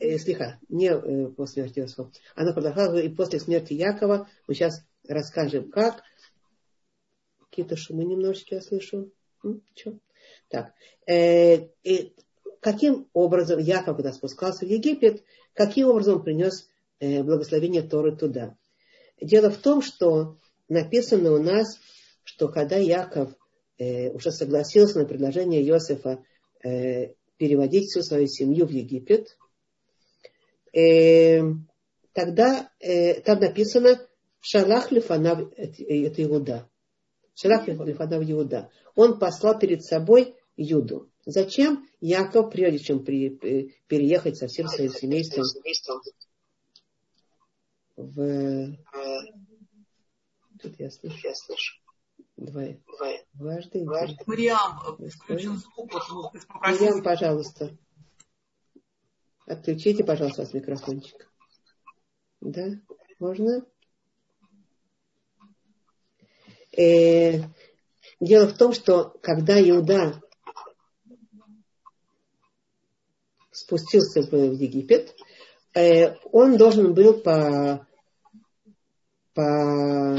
[0.00, 2.10] э, слиха, не э, после Иосифа.
[2.34, 4.28] Она продолжалась и после смерти Якова.
[4.46, 6.02] Мы сейчас расскажем, как.
[7.50, 9.10] Какие-то шумы немножечко я слышу.
[9.44, 9.62] М?
[9.74, 9.98] Че?
[10.48, 10.72] Так.
[11.06, 12.14] Э, и
[12.60, 16.68] каким образом Яков, когда спускался в Египет, каким образом он принес
[17.00, 18.56] э, благословение Торы туда?
[19.20, 21.78] Дело в том, что написано у нас,
[22.24, 23.32] что когда Яков
[23.78, 26.22] э, уже согласился на предложение Иосифа
[26.62, 29.36] э, переводить всю свою семью в Египет,
[30.72, 31.42] э,
[32.12, 34.00] тогда э, там написано
[34.40, 36.68] Шалах Лифанав, это Иуда.
[37.34, 38.70] Шалах Лифанав Иуда.
[38.94, 41.10] Он послал перед собой Юду.
[41.24, 45.44] Зачем Яков, прежде чем при, э, переехать со всем своим семейством
[47.98, 48.76] в...
[50.60, 51.18] Тут я слышу.
[51.22, 51.80] Я слышу.
[52.36, 52.80] Двое.
[53.34, 53.84] Дважды.
[53.84, 54.78] Мариам,
[55.10, 55.92] включил звук.
[56.60, 57.76] Мариам, пожалуйста.
[59.48, 61.26] Отключите, пожалуйста, вас микрофончик.
[62.42, 62.68] Да,
[63.18, 63.64] можно?
[66.76, 67.40] Э,
[68.20, 70.20] дело в том, что когда Иуда
[73.50, 75.16] спустился в Египет,
[75.74, 77.86] э, он должен был по,
[79.32, 80.18] по,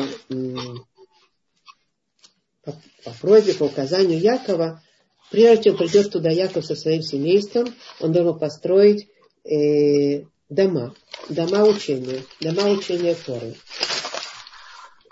[2.63, 2.71] по,
[3.03, 4.81] по просьбе, по указанию Якова,
[5.29, 7.67] прежде чем придет туда Яков со своим семейством,
[7.99, 9.07] он должен построить
[9.43, 10.93] э, дома,
[11.29, 13.55] дома учения, дома учения Торы.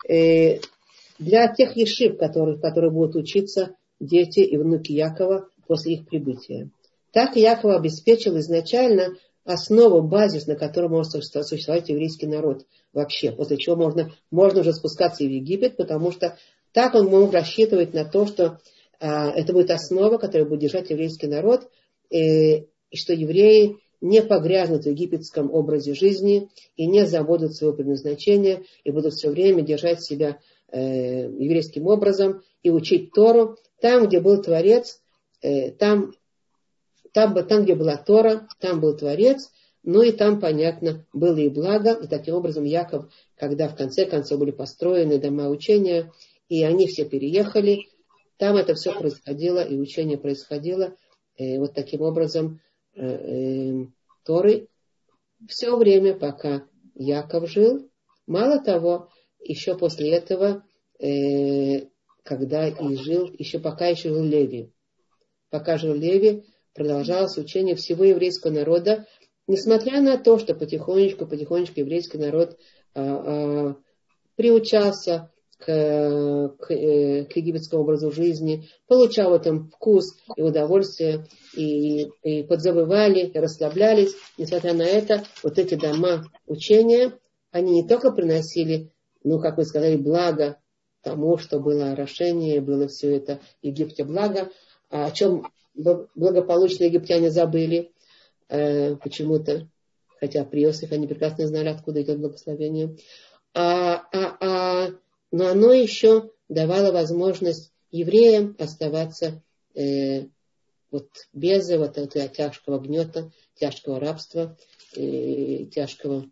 [0.10, 0.60] Э,
[1.20, 6.70] для тех ешив, которые, которые будут учиться дети и внуки Якова после их прибытия.
[7.12, 13.76] Так Яков обеспечил изначально основу, базис, на котором может существовать еврейский народ вообще, после чего
[13.76, 16.38] можно, можно уже спускаться в Египет, потому что
[16.74, 18.60] так он мог рассчитывать на то, что
[19.00, 21.70] а, это будет основа, которая будет держать еврейский народ,
[22.12, 28.64] э, и что евреи не погрязнут в египетском образе жизни и не забудут своего предназначения
[28.84, 34.42] и будут все время держать себя э, еврейским образом и учить Тору там, где был
[34.42, 35.02] Творец,
[35.42, 36.14] э, там,
[37.14, 39.52] там, там, где была Тора, там был Творец,
[39.84, 41.94] ну и там, понятно, было и благо.
[41.94, 43.06] И таким образом Яков,
[43.36, 46.12] когда в конце концов были построены дома учения,
[46.50, 47.88] и они все переехали,
[48.38, 50.94] там это все происходило, и учение происходило.
[51.38, 52.66] И вот таким образом Э, э,
[54.24, 54.68] Торы
[55.48, 57.90] все время, пока Яков жил.
[58.26, 60.66] Мало того, еще после этого,
[61.00, 61.88] э,
[62.24, 64.72] когда и жил, еще пока еще жил Леви.
[65.50, 69.06] Пока жил Леви, продолжалось учение всего еврейского народа,
[69.48, 72.58] несмотря на то, что потихонечку, потихонечку еврейский народ
[72.94, 73.76] а, а,
[74.36, 75.65] приучался к,
[76.60, 83.26] к, э, к египетскому образу жизни, получал в этом вкус и удовольствие, и, и подзабывали,
[83.28, 84.15] и расслаблялись.
[84.38, 87.13] Несмотря на это, вот эти дома учения,
[87.52, 88.91] они не только приносили,
[89.24, 90.58] ну, как мы сказали, благо
[91.02, 94.52] тому, что было орошение, было все это Египте благо,
[94.89, 97.91] а о чем благополучные египтяне забыли
[98.50, 99.70] э, почему-то,
[100.20, 102.98] хотя при Иосифе они прекрасно знали, откуда идет благословение.
[103.54, 104.89] А, а, а
[105.32, 109.42] но оно еще давало возможность евреям оставаться
[109.76, 110.26] э,
[110.92, 114.58] вот без вот этого тяжкого гнета, тяжкого рабства,
[114.96, 116.30] э, тяжкого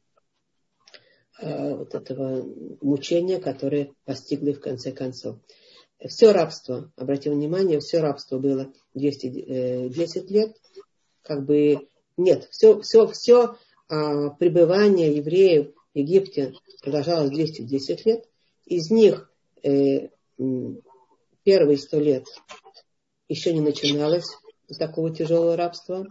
[1.42, 2.46] э, вот этого
[2.82, 5.38] мучения, которое постигло их в конце концов.
[6.08, 10.58] Все рабство, обратим внимание, все рабство было 210 э, лет,
[11.22, 18.26] как бы нет, все, все, все а, пребывание евреев в Египте продолжалось 210 лет,
[18.66, 19.32] из них
[19.64, 20.10] э,
[21.44, 22.26] первые сто лет
[23.28, 24.28] еще не начиналось
[24.78, 26.08] такого тяжелого рабства,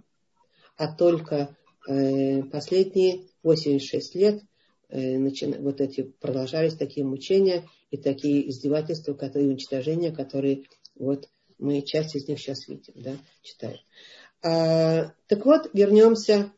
[0.77, 1.57] а только
[1.89, 4.43] э, последние 86 лет
[4.89, 5.19] э,
[5.59, 10.65] вот эти продолжались такие мучения и такие издевательства, которые, уничтожения, которые
[10.97, 13.79] вот мы часть из них сейчас видим, да, читаем.
[14.43, 16.53] А, так вот, вернемся,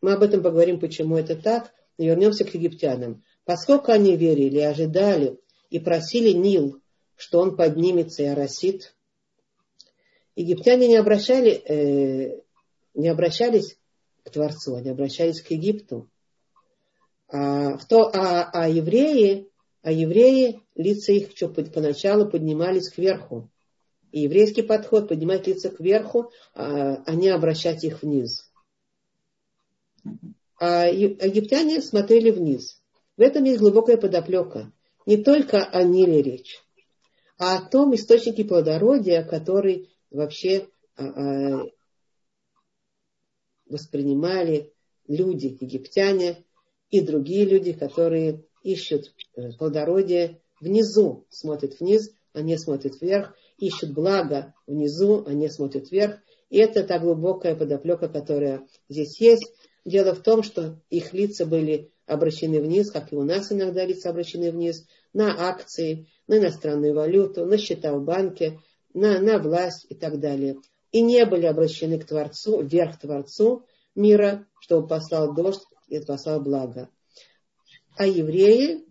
[0.00, 3.24] мы об этом поговорим, почему это так, вернемся к египтянам.
[3.44, 5.38] Поскольку они верили, ожидали
[5.70, 6.80] и просили Нил,
[7.16, 8.94] что он поднимется и оросит,
[10.34, 12.40] египтяне не, обращали, э,
[12.94, 13.76] не обращались
[14.24, 16.08] к Творцу, они обращались к Египту.
[17.28, 19.50] А, в то, а, а евреи,
[19.82, 23.50] а евреи, лица их что, поначалу поднимались кверху.
[24.12, 28.50] И еврейский подход поднимать лица кверху, а, а не обращать их вниз.
[30.58, 32.83] А египтяне смотрели вниз.
[33.16, 34.72] В этом есть глубокая подоплека.
[35.06, 36.62] Не только о Ниле речь,
[37.38, 41.64] а о том источнике плодородия, который вообще а, а,
[43.66, 44.72] воспринимали
[45.06, 46.44] люди, египтяне
[46.90, 53.92] и другие люди, которые ищут э, плодородие внизу, смотрят вниз, а не смотрят вверх, ищут
[53.92, 56.18] благо внизу, а не смотрят вверх.
[56.50, 59.52] И это та глубокая подоплека, которая здесь есть.
[59.84, 64.10] Дело в том, что их лица были обращены вниз, как и у нас иногда лица
[64.10, 68.60] обращены вниз, на акции, на иностранную валюту, на счета в банке,
[68.92, 70.56] на, на власть и так далее.
[70.92, 73.64] И не были обращены к Творцу, вверх Творцу
[73.94, 76.88] мира, чтобы послал дождь и послал благо.
[77.96, 78.84] А евреи,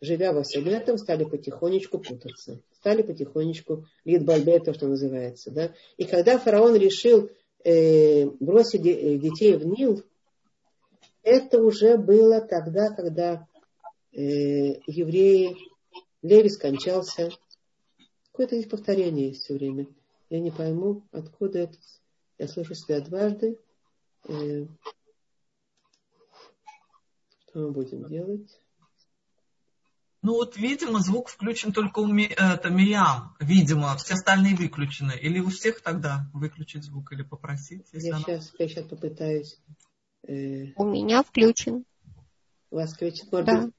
[0.00, 2.62] живя во всем этом, стали потихонечку путаться.
[2.72, 5.50] Стали потихонечку литбальбе, то, что называется.
[5.50, 5.74] Да?
[5.96, 7.30] И когда фараон решил
[7.64, 10.02] э, бросить детей в Нил,
[11.22, 13.46] это уже было тогда, когда
[14.12, 15.56] э, евреи,
[16.22, 17.30] Леви скончался.
[18.30, 19.86] Какое-то здесь повторение есть все время.
[20.28, 21.78] Я не пойму, откуда это.
[22.38, 23.58] Я слышу себя дважды.
[24.28, 24.66] Э,
[27.48, 28.60] что мы будем делать?
[30.22, 33.34] Ну вот, видимо, звук включен только у Ми, это, Мириам.
[33.40, 35.12] Видимо, все остальные выключены.
[35.12, 37.86] Или у всех тогда выключить звук или попросить?
[37.92, 38.24] Я, она...
[38.24, 39.58] сейчас, я сейчас попытаюсь
[40.26, 41.84] у меня включен.
[42.70, 43.26] У вас включен?
[43.30, 43.62] Может да.
[43.62, 43.74] быть,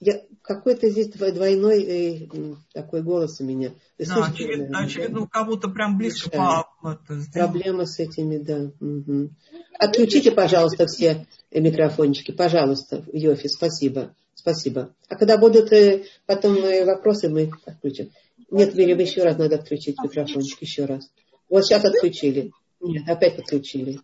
[0.00, 3.74] я, какой-то здесь двойной э, такой голос у меня.
[3.98, 6.98] Вы да, слышите, очевидно, очевидно, у кого-то прям близко по...
[7.34, 8.70] Проблема с этими, да.
[8.80, 9.30] Угу.
[9.78, 12.32] Отключите, пожалуйста, все микрофончики.
[12.32, 14.14] Пожалуйста, Йофи, спасибо.
[14.34, 14.94] Спасибо.
[15.08, 18.10] А когда будут э, потом э, вопросы, мы отключим.
[18.50, 21.10] Нет, Мирим, еще раз надо отключить микрофончик, еще раз.
[21.50, 22.52] Вот сейчас отключили.
[22.80, 24.00] Нет, опять отключили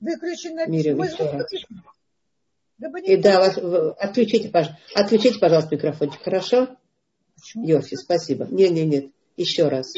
[0.00, 0.66] выключена.
[0.66, 1.46] Мирим, еще раз.
[3.04, 3.58] И да, вас,
[3.98, 6.76] отключите, пожалуйста, отключите, пожалуйста, микрофончик, хорошо?
[7.34, 7.66] Почему?
[7.66, 8.46] Йофи, спасибо.
[8.46, 9.12] Нет, нет, нет.
[9.36, 9.94] Еще раз.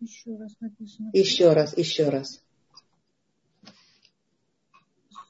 [0.00, 1.10] Еще раз написано.
[1.12, 2.42] Еще раз, еще раз.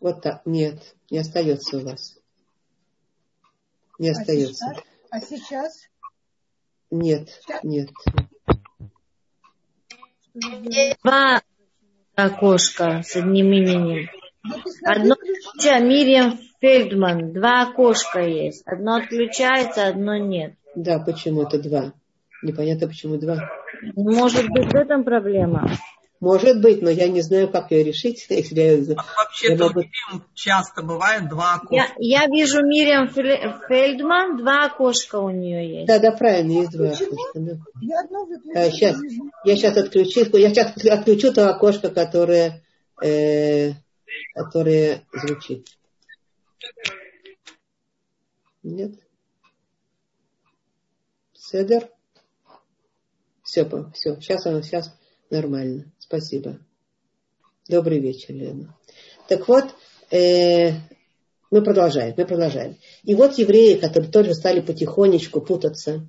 [0.00, 0.44] Вот так.
[0.46, 2.18] Нет, не остается у вас.
[3.98, 4.55] Не а остается.
[4.55, 4.84] Сейчас?
[5.11, 5.88] А сейчас?
[6.90, 7.62] Нет, сейчас?
[7.62, 7.90] нет.
[11.05, 11.42] Два
[12.14, 14.08] окошко с одним именем.
[14.84, 15.14] Одно
[15.80, 17.32] Мириам Фельдман.
[17.32, 18.62] Два окошка есть.
[18.66, 20.54] Одно отключается, одно нет.
[20.74, 21.92] Да, почему это два?
[22.42, 23.50] Непонятно, почему два.
[23.94, 25.70] Может быть, в этом проблема.
[26.23, 28.25] Может быть, но я не знаю, как ее решить.
[28.31, 29.83] Вообще-то могу...
[30.35, 31.75] часто бывает два окошка.
[31.99, 35.89] Я, я вижу Мириам Фельдман, два окошка у нее есть.
[35.89, 37.41] Да, да, правильно, есть два окошка.
[37.41, 37.59] Да.
[38.55, 39.01] А, сейчас,
[39.45, 42.62] я сейчас отключу, я сейчас отключу то окошко, которое,
[43.03, 43.73] э,
[44.33, 45.66] которое звучит.
[48.62, 48.93] Нет?
[51.33, 51.89] Седер?
[53.43, 54.97] Все, все, сейчас оно, сейчас
[55.31, 55.87] нормально.
[56.12, 56.58] Спасибо.
[57.70, 58.76] Добрый вечер, Лена.
[59.28, 59.64] Так вот,
[60.10, 60.72] э,
[61.50, 62.76] мы продолжаем, мы продолжаем.
[63.02, 66.06] И вот евреи, которые тоже стали потихонечку путаться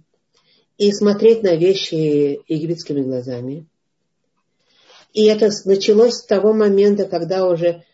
[0.78, 3.66] и смотреть на вещи египетскими глазами.
[5.14, 7.86] И это началось с того момента, когда уже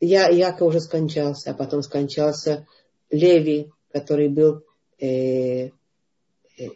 [0.00, 2.66] я, Яков уже скончался, а потом скончался
[3.10, 4.62] Леви, который был
[4.98, 6.70] э, э,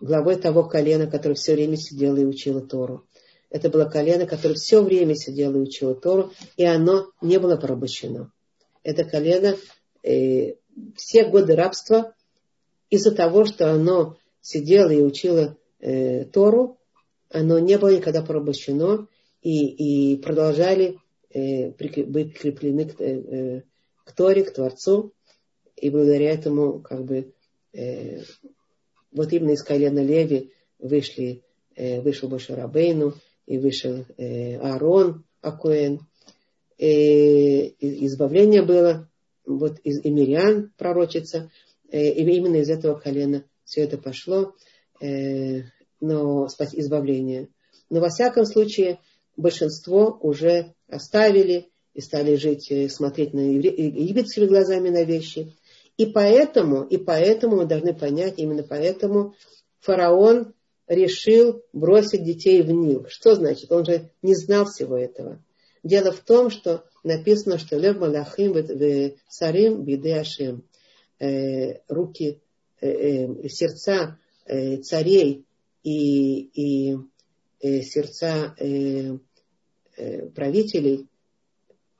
[0.00, 3.06] главой того колена, который все время сидел и учил Тору.
[3.54, 8.32] Это было колено, которое все время сидело и учило Тору, и оно не было порабощено.
[8.82, 9.56] Это колено
[10.02, 10.56] э,
[10.96, 12.16] все годы рабства
[12.90, 16.78] из-за того, что оно сидело и учило э, Тору,
[17.30, 19.06] оно не было никогда порабощено
[19.40, 20.98] и, и продолжали
[21.30, 23.62] э, быть прикреплены к, э, э,
[24.04, 25.12] к Торе, к Творцу.
[25.76, 27.32] И благодаря этому как бы
[27.72, 28.22] э,
[29.12, 30.50] вот именно из колена Леви
[30.80, 31.44] вышли,
[31.76, 33.14] э, вышел Боша Рабейну,
[33.46, 36.00] и вышел э, Аарон Акуэн.
[36.78, 37.74] И
[38.06, 39.08] избавление было
[39.46, 41.50] вот из Имирян пророчица,
[41.90, 44.54] э, и именно из этого колена все это пошло,
[45.00, 45.62] э,
[46.00, 47.48] но избавление.
[47.90, 48.98] Но во всяком случае
[49.36, 55.54] большинство уже оставили и стали жить, смотреть на египетскими глазами на вещи.
[55.96, 59.34] И поэтому, и поэтому мы должны понять, именно поэтому
[59.78, 60.54] фараон
[60.86, 63.06] решил бросить детей в Нил.
[63.08, 63.72] Что значит?
[63.72, 65.42] Он же не знал всего этого.
[65.82, 68.54] Дело в том, что написано, что Лев Малахим
[69.28, 70.64] Сарим Биде Ашем.
[71.20, 72.42] Э, руки,
[72.80, 74.18] э, э, сердца
[74.82, 75.46] царей
[75.82, 76.98] и, и
[77.82, 78.54] сердца
[80.34, 81.08] правителей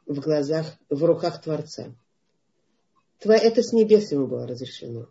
[0.05, 1.97] в глазах, в руках Творца.
[3.20, 5.09] Это с небес ему было разрешено.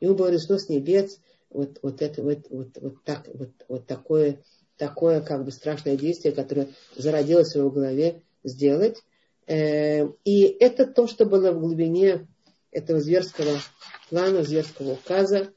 [0.00, 1.18] Ему было разрешено с небес
[1.54, 4.42] вот, вот это вот, вот, вот, так, вот, вот такое,
[4.76, 9.02] такое как бы страшное действие, которое зародилось в его голове сделать.
[9.46, 12.26] Э, и это то, что было в глубине
[12.70, 13.56] этого зверского
[14.10, 15.52] плана, зверского указа.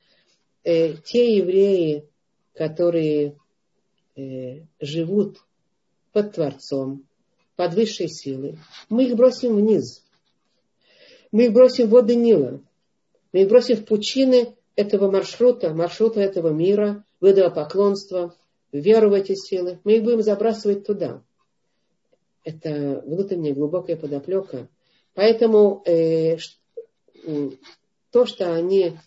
[0.63, 2.07] Э, те евреи,
[2.53, 3.37] которые
[4.15, 5.39] э, живут
[6.13, 7.07] под Творцом,
[7.55, 10.03] под высшей силой, мы их бросим вниз.
[11.31, 12.61] Мы их бросим в воды Нила.
[13.33, 18.35] Мы их бросим в пучины этого маршрута, маршрута этого мира, в поклонства,
[18.71, 21.23] веру в эти силы, мы их будем забрасывать туда.
[22.43, 24.69] Это внутренняя глубокая подоплека.
[25.15, 26.37] Поэтому э,
[28.11, 28.97] то, что они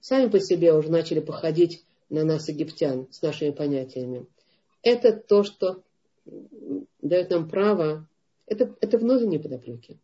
[0.00, 4.26] сами по себе уже начали походить на нас, египтян, с нашими понятиями,
[4.82, 5.82] это то, что
[7.02, 8.08] дает нам право,
[8.46, 9.98] это, это внутренние подоплеки.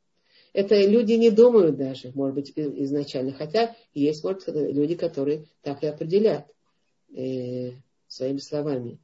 [0.55, 3.33] Это люди не думают даже, может быть, изначально.
[3.33, 6.47] Хотя есть, может, люди, которые так и определяют
[7.13, 7.73] э,
[8.07, 9.01] своими словами.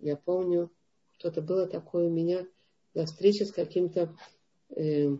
[0.00, 0.70] Я помню,
[1.18, 2.46] что-то было такое у меня
[2.94, 4.16] на встрече с каким-то...
[4.74, 5.16] Э,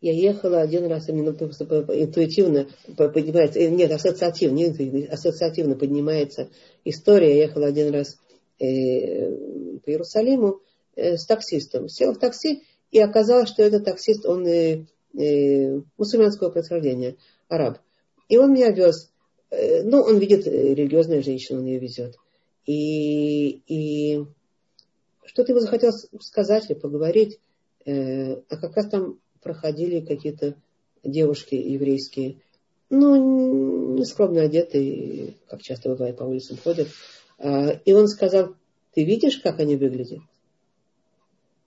[0.00, 6.48] я ехала один раз, именно интуитивно поднимается, э, нет, ассоциативно, не ассоциативно поднимается
[6.84, 7.38] история.
[7.38, 8.18] Я ехала один раз
[8.60, 9.30] э,
[9.78, 10.60] по Иерусалиму
[10.94, 11.88] э, с таксистом.
[11.88, 14.86] Села в такси, и оказалось, что этот таксист, он э,
[15.18, 17.16] э, мусульманского происхождения,
[17.48, 17.78] араб.
[18.28, 19.10] И он меня вез.
[19.50, 22.16] Э, ну, он видит э, религиозную женщину, он ее везет.
[22.66, 24.24] И, и
[25.24, 27.38] что-то ему захотелось сказать или поговорить.
[27.84, 30.56] Э, а как раз там проходили какие-то
[31.04, 32.40] девушки еврейские,
[32.90, 36.88] ну, нескромно одетые, как часто бывает, по улицам ходят.
[37.38, 38.54] А, и он сказал,
[38.94, 40.20] ты видишь, как они выглядят?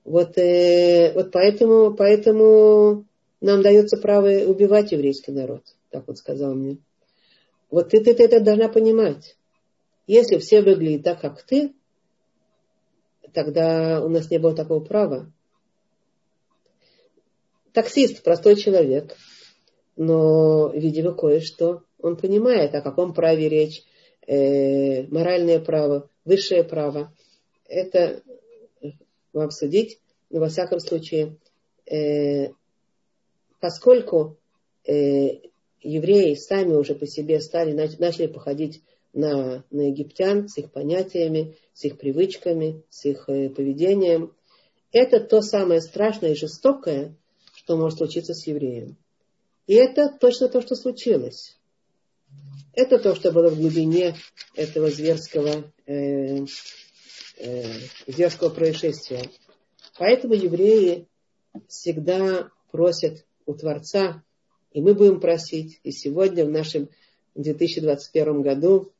[0.06, 3.06] Вот, э, вот поэтому, поэтому
[3.41, 6.78] нам дается право убивать еврейский народ, так он сказал мне.
[7.70, 9.36] Вот ты, ты, ты это должна понимать.
[10.08, 11.74] Если все выглядят так, как ты,
[13.34, 15.32] тогда у нас не было такого права.
[17.74, 19.16] Таксист, простой человек,
[19.95, 23.84] но, видимо, кое-что он понимает, о каком праве речь,
[24.26, 27.14] э, моральное право, высшее право.
[27.68, 28.24] Это
[29.34, 30.00] вам судить,
[30.30, 31.38] но во всяком случае,
[31.86, 32.50] э,
[33.60, 34.38] поскольку
[34.86, 35.40] э,
[35.82, 38.82] евреи сами уже по себе стали, начали походить
[39.14, 44.34] на, на египтян с их понятиями, с их привычками, с их э, поведением.
[44.92, 47.16] Это то самое страшное и жестокое,
[47.56, 48.98] что может случиться с евреем.
[49.68, 51.58] И это точно то, что случилось.
[52.74, 54.16] Это то, что было в глубине
[54.56, 56.46] этого зверского, э,
[57.40, 59.30] э, происшествия.
[59.98, 61.08] Поэтому евреи
[61.68, 64.24] всегда просят у Творца,
[64.72, 66.90] и мы будем просить, и сегодня в нашем
[67.36, 68.92] 2021 году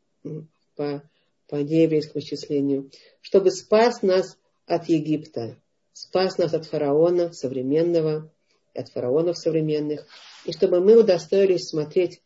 [0.76, 1.04] по,
[1.48, 2.90] по нееврейскому исчислению,
[3.22, 5.58] чтобы спас нас от Египта,
[5.94, 8.32] спас нас от фараона современного,
[8.74, 10.08] от фараонов современных,
[10.46, 12.22] и чтобы мы удостоились смотреть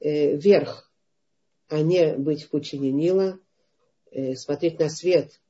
[0.00, 0.90] э, вверх,
[1.68, 3.38] а не быть в пучине Нила,
[4.10, 5.40] э, смотреть на свет,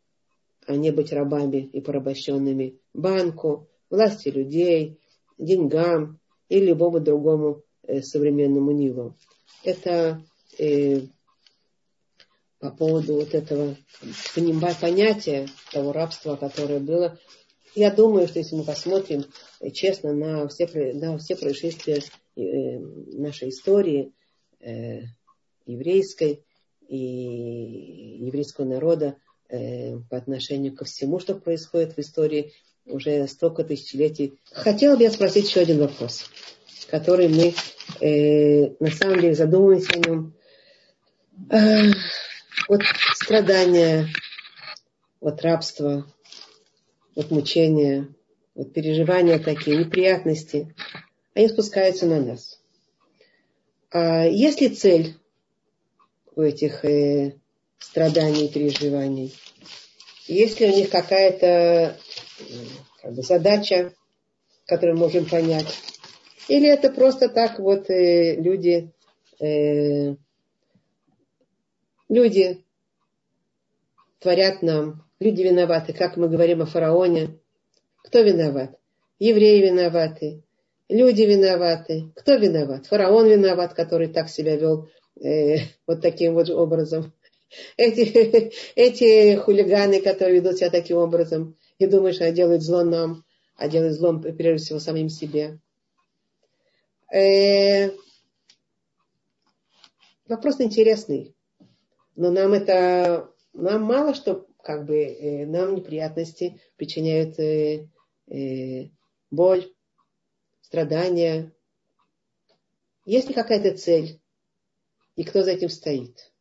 [0.67, 4.99] а не быть рабами и порабощенными банку, власти людей,
[5.39, 9.17] деньгам и любому другому э, современному Нилу.
[9.63, 10.23] Это
[10.59, 11.03] э,
[12.59, 13.77] по поводу вот этого
[14.81, 17.19] понятия того рабства, которое было.
[17.75, 19.25] Я думаю, что если мы посмотрим
[19.61, 22.03] э, честно на все, на все происшествия
[22.37, 22.79] э,
[23.19, 24.13] нашей истории
[24.61, 25.03] э,
[25.67, 26.45] еврейской
[26.89, 26.97] и
[28.25, 29.17] еврейского народа
[29.49, 32.53] по отношению ко всему, что происходит в истории
[32.87, 34.39] уже столько тысячелетий.
[34.53, 36.31] Хотела бы я спросить еще один вопрос,
[36.89, 37.55] который мы
[38.81, 40.35] на самом деле задумываемся о нем
[42.69, 42.81] вот
[43.15, 44.09] страдания,
[45.21, 46.07] вот рабство,
[47.15, 48.09] вот мучения,
[48.55, 50.75] вот переживания такие, неприятности,
[51.35, 52.61] они спускаются на нас.
[53.91, 55.17] А есть ли цель
[56.35, 57.35] у этих э,
[57.79, 59.35] страданий и переживаний?
[60.27, 61.97] Есть ли у них какая-то
[63.03, 63.93] как бы, задача,
[64.67, 65.67] которую мы можем понять?
[66.49, 68.93] Или это просто так вот э, люди
[69.41, 70.17] э,
[72.09, 72.65] Люди
[74.21, 77.39] творят нам, люди виноваты, как мы говорим о фараоне.
[78.05, 78.79] Кто виноват?
[79.19, 80.45] Евреи виноваты,
[80.89, 82.13] люди виноваты.
[82.15, 82.87] Кто виноват?
[82.87, 84.89] Фараон виноват, который так себя вел
[85.21, 85.57] э,
[85.87, 87.13] вот таким вот образом.
[87.77, 93.25] Эти, эти хулиганы, которые ведут себя таким образом, и думаешь, что делают зло нам,
[93.57, 95.59] а делают зло прежде всего самим себе.
[97.13, 97.91] Э,
[100.29, 101.35] вопрос интересный.
[102.17, 107.89] Но нам это, нам мало что, как бы, э, нам неприятности причиняют э,
[108.29, 108.89] э,
[109.31, 109.73] боль,
[110.63, 111.53] страдания.
[113.05, 114.21] Есть ли какая-то цель?
[115.15, 116.33] И кто за этим стоит?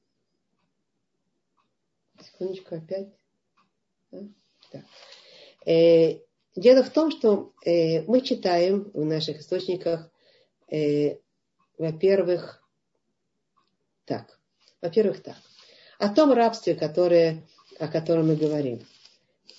[2.35, 3.09] Секундочку опять.
[4.11, 4.19] Да?
[4.73, 4.83] Да.
[5.71, 6.19] Э,
[6.55, 10.11] дело в том, что э, мы читаем в наших источниках,
[10.69, 11.17] э,
[11.77, 12.61] во-первых,
[14.05, 14.39] так,
[14.81, 15.35] во-первых, так
[15.97, 17.43] о том рабстве, которое,
[17.79, 18.85] о котором мы говорим.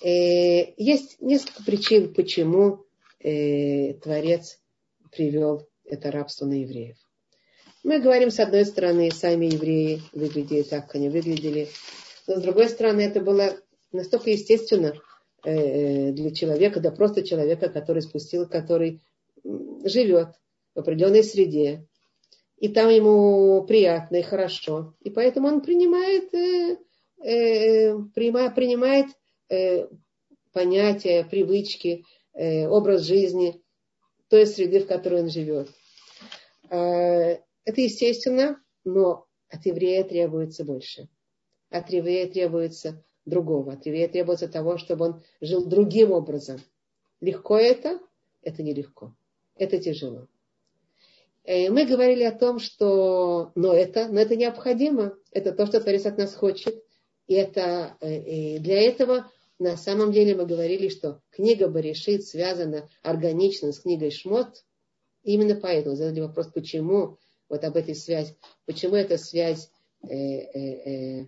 [0.03, 2.85] Э, есть несколько причин, почему
[3.19, 4.59] э, Творец
[5.11, 6.97] привел это рабство на евреев.
[7.83, 11.69] Мы говорим, с одной стороны, сами евреи выглядели так, как они выглядели.
[12.27, 13.57] Но с другой стороны, это было
[13.91, 14.93] настолько естественно
[15.43, 19.01] э, для человека, да просто человека, который спустил, который
[19.43, 20.29] живет
[20.75, 21.87] в определенной среде,
[22.57, 24.93] и там ему приятно и хорошо.
[25.01, 26.77] И поэтому он принимает, э,
[27.23, 29.07] э, принимает, принимает
[29.49, 29.87] э,
[30.51, 32.03] понятия, привычки,
[32.33, 33.61] э, образ жизни
[34.27, 35.69] той среды, в которой он живет.
[36.69, 41.07] Э, это естественно, но от еврея требуется больше.
[41.69, 43.73] От еврея требуется другого.
[43.73, 46.59] От еврея требуется того, чтобы он жил другим образом.
[47.19, 47.99] Легко это?
[48.41, 49.15] Это нелегко.
[49.55, 50.27] Это тяжело.
[51.43, 56.05] Э, мы говорили о том, что но это, но это необходимо, это то, что Творец
[56.05, 56.83] от нас хочет.
[57.27, 62.87] И это, э, и для этого на самом деле мы говорили, что книга Баришит связана
[63.01, 64.63] органично с книгой Шмот.
[65.23, 67.17] именно поэтому задали вопрос, почему
[67.49, 69.71] вот об этой связи, почему эта связь
[70.03, 71.27] э, э, э,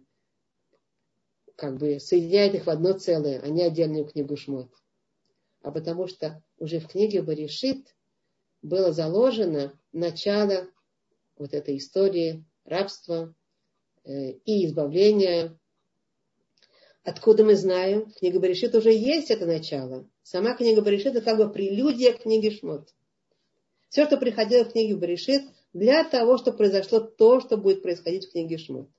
[1.60, 4.72] как бы соединяет их в одно целое, а не отдельную книгу Шмот.
[5.62, 7.95] А потому что уже в книге Баришит
[8.62, 10.68] было заложено начало
[11.38, 13.36] вот этой истории рабства
[14.05, 15.57] э, и избавления.
[17.03, 18.10] Откуда мы знаем?
[18.12, 20.07] Книга Баришит уже есть это начало.
[20.24, 22.93] Сама книга Баришит это как бы прелюдия к книге Шмот.
[23.89, 25.43] Все, что приходило в книге Баришит,
[25.74, 28.89] для того, чтобы произошло то, что будет происходить в книге Шмот.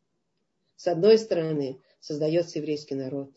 [0.77, 3.31] С одной стороны, создается еврейский народ,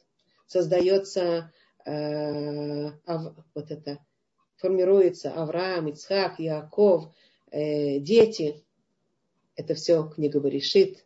[0.48, 1.52] создается
[1.86, 2.92] э,
[3.54, 4.00] вот это
[4.58, 7.14] формируется Авраам, Ицхак, Яков,
[7.52, 8.64] э, дети.
[9.56, 11.06] Это все книга Баришит.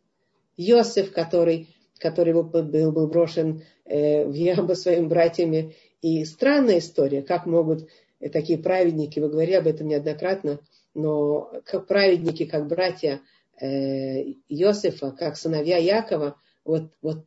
[0.56, 1.68] Йосиф, который,
[2.00, 2.44] который был,
[2.92, 5.76] был брошен э, в яму своими братьями.
[6.02, 7.90] И странная история, как могут
[8.32, 10.60] такие праведники, вы говорили об этом неоднократно,
[10.94, 13.22] но как праведники, как братья
[13.60, 17.26] э, Иосифа, как сыновья Якова, вот, вот,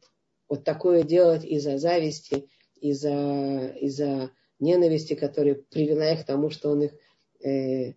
[0.51, 2.49] вот такое делать из-за зависти,
[2.81, 4.01] из-за из
[4.59, 6.93] ненависти, которая привела их к тому, что он их
[7.43, 7.95] э,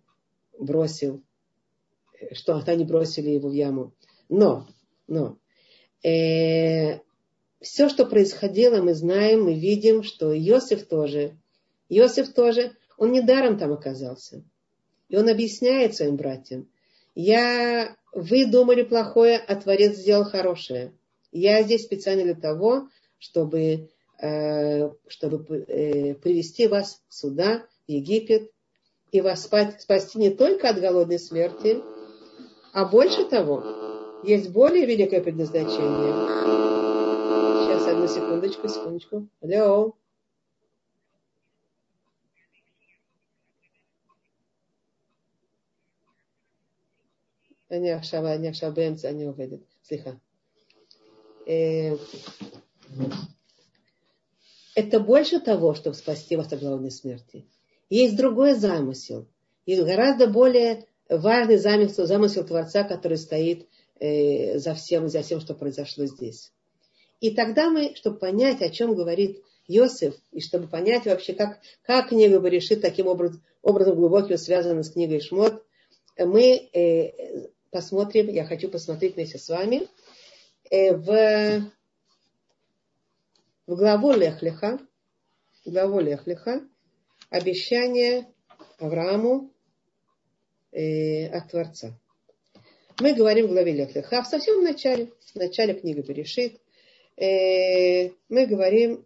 [0.58, 1.22] бросил,
[2.32, 3.92] что они бросили его в яму.
[4.28, 4.66] Но,
[5.06, 5.36] но,
[6.02, 7.00] э,
[7.60, 11.36] все, что происходило, мы знаем, мы видим, что Иосиф тоже,
[11.88, 14.44] Иосиф тоже, он недаром там оказался.
[15.08, 16.68] И он объясняет своим братьям,
[17.14, 20.92] я, вы думали плохое, а Творец сделал хорошее.
[21.33, 22.87] Я здесь специально для того,
[23.19, 23.89] чтобы,
[24.21, 28.51] э, чтобы э, привести вас сюда, в Египет,
[29.11, 31.81] и вас спасти не только от голодной смерти,
[32.73, 33.63] а больше того,
[34.23, 36.13] есть более великое предназначение.
[37.63, 39.27] Сейчас, одну секундочку, секундочку.
[39.41, 39.95] Алло.
[47.71, 50.09] אני עכשיו, אני עכשיו באמצע, אני עובדת, סליחה.
[54.74, 57.46] Это больше того, чтобы спасти вас от голодной смерти.
[57.90, 59.26] Есть другой замысел.
[59.66, 63.68] И гораздо более важный замысел, замысел Творца, который стоит
[64.00, 66.50] э, за, всем, за всем, что произошло здесь.
[67.20, 72.08] И тогда мы, чтобы понять, о чем говорит Иосиф, и чтобы понять вообще, как, как
[72.08, 75.62] книга решит таким образом, образом глубоким связана с книгой Шмот,
[76.18, 79.86] мы э, посмотрим, я хочу посмотреть вместе с вами э,
[80.74, 81.70] в,
[83.66, 84.78] в главу Лехлиха,
[85.64, 86.66] главу Лехлиха,
[87.30, 88.26] обещание
[88.78, 89.52] Аврааму
[90.72, 91.98] э, от Творца.
[93.00, 96.60] Мы говорим в главе Лехлиха, в совсем начале, в начале книги Берешит,
[97.16, 99.04] э, мы говорим,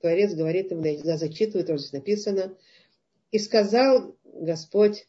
[0.00, 2.56] Творец говорит им, я зачитываю, тоже здесь написано,
[3.30, 5.06] и сказал Господь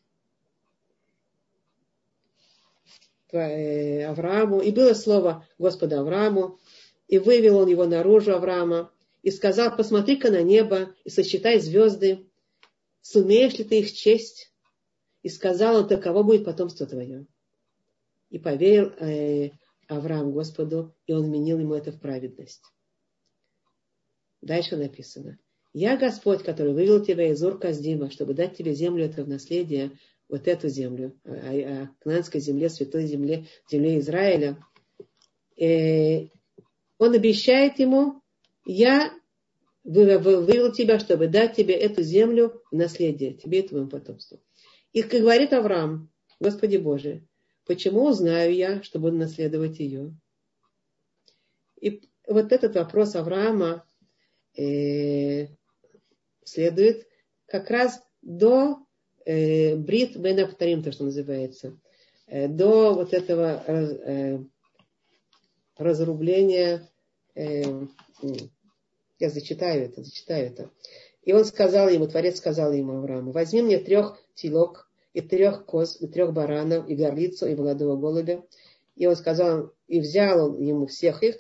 [3.21, 6.60] Э, Аврааму, и было слово Господа Аврааму,
[7.08, 12.28] и вывел он его наружу Авраама, и сказал, посмотри-ка на небо и сосчитай звезды,
[13.02, 14.52] сумеешь ли ты их честь?
[15.22, 17.28] И сказал он, таково будет потомство твое.
[18.30, 19.52] И поверил э,
[19.88, 22.64] Авраам Господу, и он вменил ему это в праведность.
[24.42, 25.38] Дальше написано.
[25.74, 29.92] Я Господь, который вывел тебя из Ур Каздима, чтобы дать тебе землю это в наследие,
[30.32, 34.58] вот эту землю, о, о Кнанской земле, святой земле, земле Израиля,
[35.60, 36.30] э,
[36.98, 38.22] он обещает ему,
[38.66, 39.14] я
[39.84, 44.40] вывел тебя, чтобы дать тебе эту землю в наследие, тебе и твоему потомству.
[44.94, 46.10] И говорит Авраам,
[46.40, 47.28] Господи Боже,
[47.66, 50.16] почему узнаю я, что буду наследовать ее?
[51.82, 53.86] И вот этот вопрос Авраама
[54.58, 55.48] э,
[56.46, 57.06] следует
[57.48, 58.86] как раз до
[59.26, 61.78] э, брит бен авторим, то, что называется,
[62.28, 64.40] э, до вот этого э,
[65.78, 66.90] разрубления,
[67.36, 67.64] э,
[69.20, 70.72] я зачитаю это, зачитаю это.
[71.24, 76.02] И он сказал ему, Творец сказал ему Аврааму, возьми мне трех телок и трех коз,
[76.02, 78.44] и трех баранов, и горлицу, и молодого голубя.
[78.96, 81.38] И он сказал, и взял он ему всех их,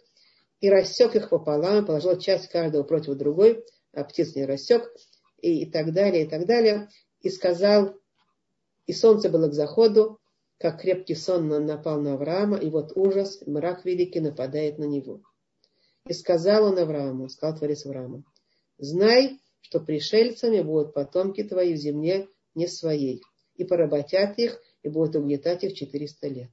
[0.59, 4.93] и рассек их пополам, положил часть каждого против другой, а птиц не рассек,
[5.41, 6.89] и, и так далее, и так далее
[7.21, 7.95] и сказал,
[8.87, 10.19] и солнце было к заходу,
[10.57, 15.21] как крепкий сон напал на Авраама, и вот ужас, мрак великий нападает на него.
[16.05, 18.23] И сказал он Аврааму, сказал Творец Аврааму,
[18.77, 23.21] знай, что пришельцами будут потомки твои в земле не своей,
[23.55, 26.51] и поработят их, и будут угнетать их 400 лет.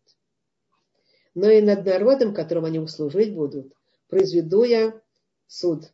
[1.35, 3.73] Но и над народом, которым они услужить будут,
[4.09, 5.01] произведу я
[5.47, 5.93] суд,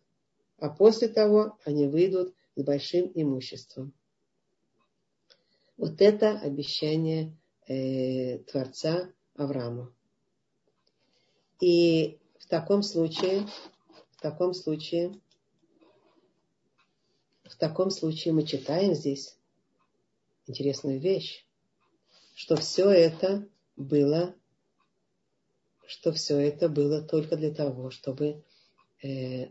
[0.58, 3.92] а после того они выйдут с большим имуществом.
[5.76, 9.92] Вот это обещание э, Творца Аврааму.
[11.60, 13.46] И в таком случае,
[14.12, 15.20] в таком случае,
[17.44, 19.36] в таком случае мы читаем здесь
[20.46, 21.44] интересную вещь,
[22.34, 24.34] что все это было,
[25.86, 28.44] что все это было только для того, чтобы
[29.02, 29.48] э,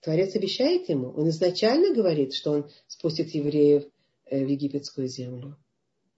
[0.00, 1.10] Творец обещает ему.
[1.10, 3.84] Он изначально говорит, что он спустит евреев
[4.30, 5.56] в египетскую землю.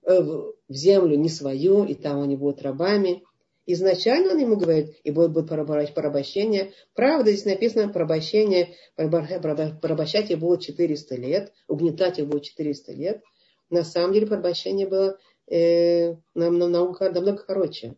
[0.02, 3.22] Э, в землю не свою, и там они будут рабами.
[3.66, 6.72] Изначально он ему говорит, и будет, будет порабощение.
[6.94, 13.22] Правда, здесь написано порабощение, порабощать их будут 400 лет, угнетать их будет 400 лет.
[13.68, 17.96] На самом деле порабощение было э, намного, намного короче.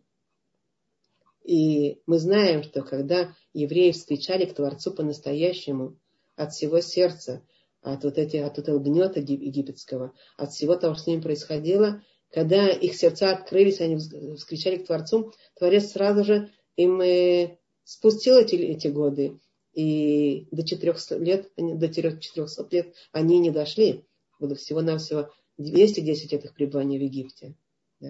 [1.43, 5.97] И мы знаем, что когда евреи встречали к Творцу по-настоящему,
[6.35, 7.41] от всего сердца,
[7.83, 12.69] от вот этих, от этого гнета египетского, от всего того, что с ними происходило, когда
[12.69, 13.97] их сердца открылись, они
[14.35, 19.39] вскричали к Творцу, Творец сразу же им э, спустил эти, эти годы.
[19.73, 24.05] И до 400 лет, до 400 лет они не дошли.
[24.39, 27.55] Было всего-навсего 210 этих пребываний в Египте.
[27.99, 28.09] Да?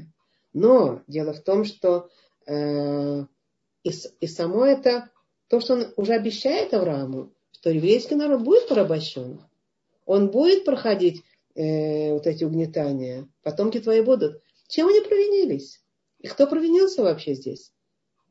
[0.54, 2.10] Но дело в том, что
[2.48, 3.26] э,
[3.84, 5.10] и, и само это,
[5.48, 9.42] то, что он уже обещает Аврааму, что еврейский народ будет порабощен.
[10.06, 11.24] Он будет проходить
[11.56, 13.28] э, вот эти угнетания.
[13.44, 14.42] Потомки твои будут.
[14.68, 15.82] Чем они провинились?
[16.20, 17.72] И кто провинился вообще здесь?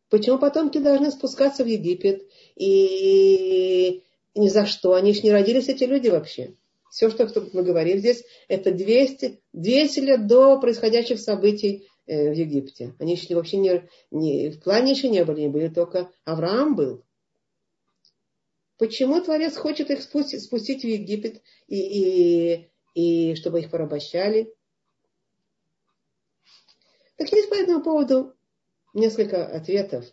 [0.08, 2.22] Почему потомки должны спускаться в Египет?
[2.56, 4.02] И
[4.34, 4.94] ни за что.
[4.94, 6.54] Они же не родились, эти люди вообще.
[6.90, 12.94] Все, что мы говорим здесь, это 200, 200 лет до происходящих событий э, в Египте.
[12.98, 17.02] Они еще вообще не, не, в плане еще не были, не были только Авраам был.
[18.82, 22.66] Почему Творец хочет их спустить, спустить в Египет и,
[22.96, 24.52] и, и чтобы их порабощали?
[27.14, 28.34] Так есть по этому поводу
[28.92, 30.04] несколько ответов.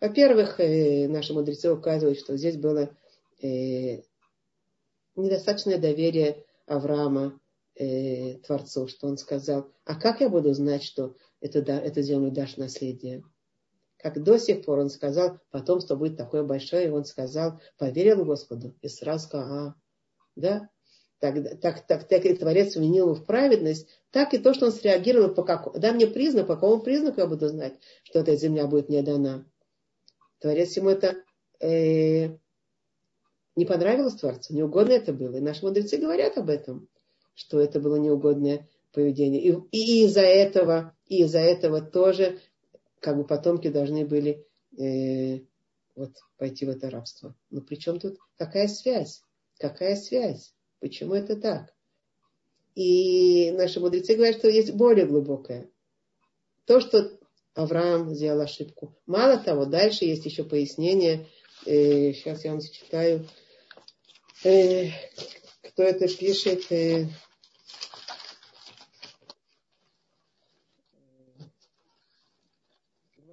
[0.00, 2.90] Во-первых, э, наши мудрецы указывают, что здесь было
[3.40, 4.02] э,
[5.14, 7.38] недостаточное доверие Авраама
[7.76, 12.56] э, Творцу, что он сказал, а как я буду знать, что да, эту землю дашь
[12.56, 13.22] наследие?
[13.98, 18.74] Как до сих пор он сказал, потомство будет такое большое, и он сказал, поверил Господу,
[18.80, 19.74] и сразу сказал, а,
[20.36, 20.70] да,
[21.18, 24.72] так, так, так, так и Творец вменил ему в праведность, так и то, что он
[24.72, 27.74] среагировал, по какому, да мне признак, по какому признаку я буду знать,
[28.04, 29.44] что эта земля будет мне дана.
[30.38, 31.16] Творец ему это
[31.60, 32.36] э,
[33.56, 35.34] не понравилось Творцу, неугодно это было.
[35.34, 36.88] И наши мудрецы говорят об этом,
[37.34, 39.42] что это было неугодное поведение.
[39.42, 42.38] И, и из-за этого, и из-за этого тоже
[43.00, 44.46] как бы потомки должны были
[44.78, 45.40] э,
[45.94, 47.34] вот, пойти в это рабство.
[47.50, 49.22] Но при чем тут какая связь?
[49.58, 50.54] Какая связь?
[50.80, 51.74] Почему это так?
[52.74, 55.68] И наши мудрецы говорят, что есть более глубокое.
[56.64, 57.18] То, что
[57.54, 58.94] Авраам сделал ошибку.
[59.06, 61.26] Мало того, дальше есть еще пояснение.
[61.66, 63.26] Э, сейчас я вам зачитаю.
[64.44, 64.90] Э,
[65.62, 66.70] кто это пишет?
[66.70, 67.06] Э,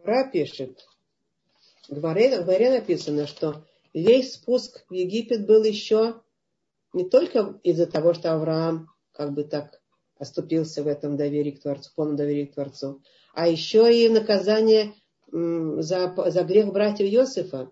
[0.06, 0.86] Гмара пишет.
[1.89, 6.22] В Гмаре, в написано, что весь спуск в Египет был еще
[6.93, 9.82] не только из-за того, что Авраам как бы так
[10.20, 13.01] оступился в этом доверии к Творцу, полном доверии к Творцу,
[13.34, 14.93] а еще и наказание
[15.32, 17.72] за, за грех братьев Иосифа.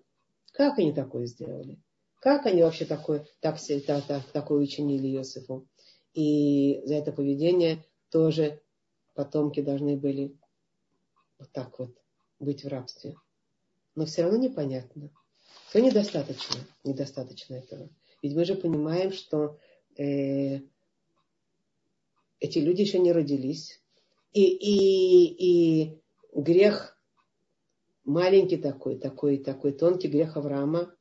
[0.52, 1.80] Как они такое сделали?
[2.20, 5.68] Как они вообще такое, так, так, так, такое учинили Иосифу?
[6.14, 8.60] И за это поведение тоже
[9.14, 10.36] потомки должны были
[11.38, 12.03] вот так вот
[12.40, 13.16] быть в рабстве.
[13.96, 15.10] Но все равно непонятно.
[15.70, 16.60] Все недостаточно.
[16.84, 17.90] Недостаточно этого.
[18.22, 19.60] Ведь мы же понимаем, что
[19.98, 20.62] э,
[22.40, 23.82] эти люди еще не родились.
[24.34, 26.02] И, и, и
[26.34, 26.98] грех
[28.04, 30.94] маленький такой, такой, такой тонкий грех Авраама,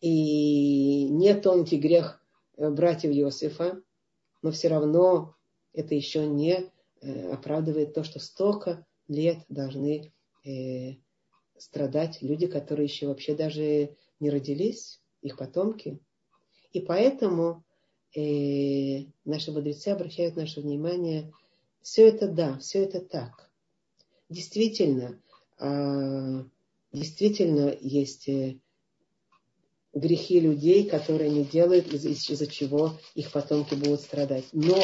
[0.00, 2.22] и не тонкий грех
[2.56, 3.82] э, братьев Иосифа,
[4.42, 5.34] но все равно
[5.72, 6.70] это еще не
[7.00, 10.12] э, оправдывает то, что столько лет должны
[10.44, 10.96] э,
[11.58, 15.98] страдать люди, которые еще вообще даже не родились, их потомки.
[16.72, 17.64] И поэтому
[18.14, 21.32] э, наши мудрецы обращают наше внимание,
[21.82, 23.50] все это да, все это так.
[24.28, 25.20] Действительно,
[25.58, 26.44] э,
[26.92, 28.58] действительно есть э,
[29.92, 34.44] грехи людей, которые они делают, из- из-за чего их потомки будут страдать.
[34.52, 34.80] Но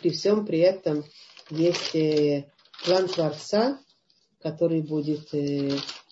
[0.00, 1.04] при всем при этом
[1.50, 2.50] есть э,
[2.84, 3.78] план Творца,
[4.42, 5.70] который будет э,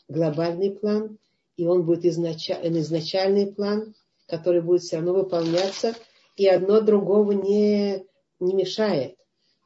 [0.08, 1.18] глобальный план,
[1.56, 3.94] и он будет изначальный, изначальный план,
[4.26, 5.94] который будет все равно выполняться–
[6.40, 8.06] и одно другого не,
[8.40, 9.18] не мешает.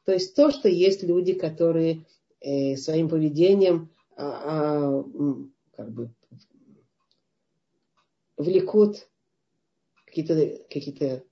[0.05, 2.05] То есть то, что есть люди, которые
[2.41, 5.05] э, своим поведением а, а,
[5.77, 6.13] как бы
[8.35, 9.07] влекут
[10.05, 11.23] какие-то какие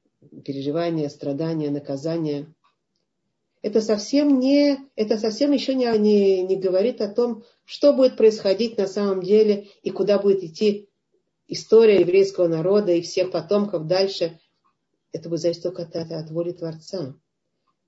[0.46, 2.48] переживания, страдания, наказания.
[3.64, 8.78] Это совсем не, это совсем еще не, не, не говорит о том, что будет происходить
[8.78, 10.89] на самом деле и куда будет идти
[11.47, 14.38] история еврейского народа и всех потомков дальше
[15.14, 17.16] это будет зависеть только от, от воли Творца.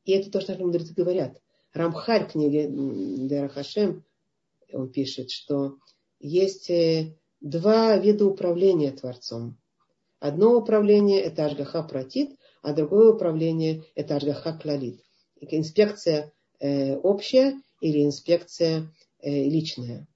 [0.06, 1.42] И это то, что наши мудрецы говорят.
[1.74, 4.06] Рамхаль в книге Дерахашем,
[4.72, 5.78] он пишет, что
[6.20, 9.58] есть э, два вида управления Творцом.
[10.20, 15.05] Одно управление– это Ашгаха Протит, а другое управление– это Ашгаха Клалит.
[15.40, 20.08] Инспекция э, общая или инспекция э, личная.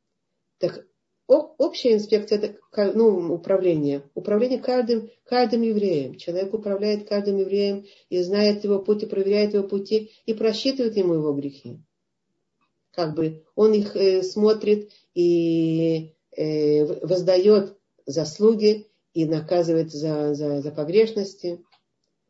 [0.57, 0.85] Так
[1.29, 4.03] общая инспекция это ну, управление.
[4.15, 6.15] Управление каждым, каждым евреем.
[6.15, 11.13] Человек управляет каждым евреем и знает его путь, и проверяет его пути, и просчитывает ему
[11.13, 11.79] его грехи.
[12.91, 20.71] Как бы он их э, смотрит и э, воздает заслуги и наказывает за, за, за
[20.71, 21.63] погрешности.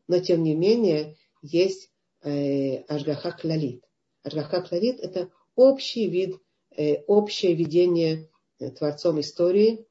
[0.08, 1.90] Но тем не менее есть
[2.22, 3.84] э, Ашгаха Клалит.
[4.22, 6.38] Ашгаха Клалит это общий вид,
[6.76, 9.86] э, общее видение Э, творцом истории,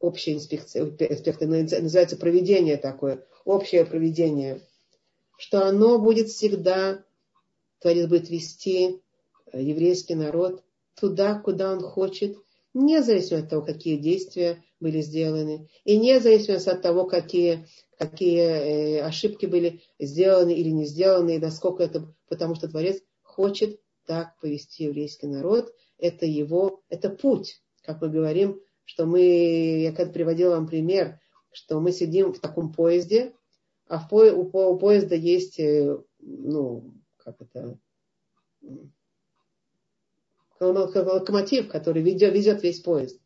[0.00, 1.46] общая инспекция, инспекция
[1.80, 4.60] называется проведение такое, общее проведение,
[5.38, 7.04] что оно будет всегда,
[7.78, 9.00] Творец будет вести
[9.52, 10.64] э, еврейский народ
[10.96, 12.36] туда, куда он хочет,
[12.74, 17.68] независимо от того, какие действия были сделаны, и независимо от того, какие,
[18.06, 23.80] какие э, ошибки были сделаны или не сделаны, и насколько это, потому что Творец хочет
[24.06, 27.62] так повести еврейский народ, это его, это путь.
[27.82, 29.20] Как мы говорим, что мы,
[29.82, 31.20] я когда приводила вам пример,
[31.52, 33.34] что мы сидим в таком поезде,
[33.86, 37.78] а в по, у, у поезда есть, э, ну, как это,
[40.58, 43.20] локомотив, который ведет, везет весь поезд.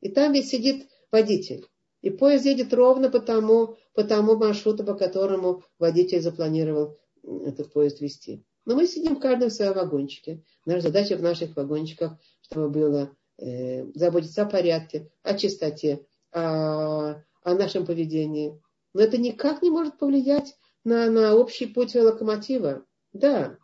[0.00, 1.66] И там ведь сидит водитель.
[2.00, 8.00] И поезд едет ровно по тому, по тому маршруту, по которому водитель запланировал этот поезд
[8.00, 8.44] вести.
[8.64, 10.44] Но мы сидим в каждом своем вагончике.
[10.64, 17.54] Наша задача в наших вагончиках, чтобы было э, заботиться о порядке, о чистоте, о, о
[17.54, 18.60] нашем поведении.
[18.94, 22.84] Но это никак не может повлиять на, на общий путь локомотива.
[23.12, 23.56] Да,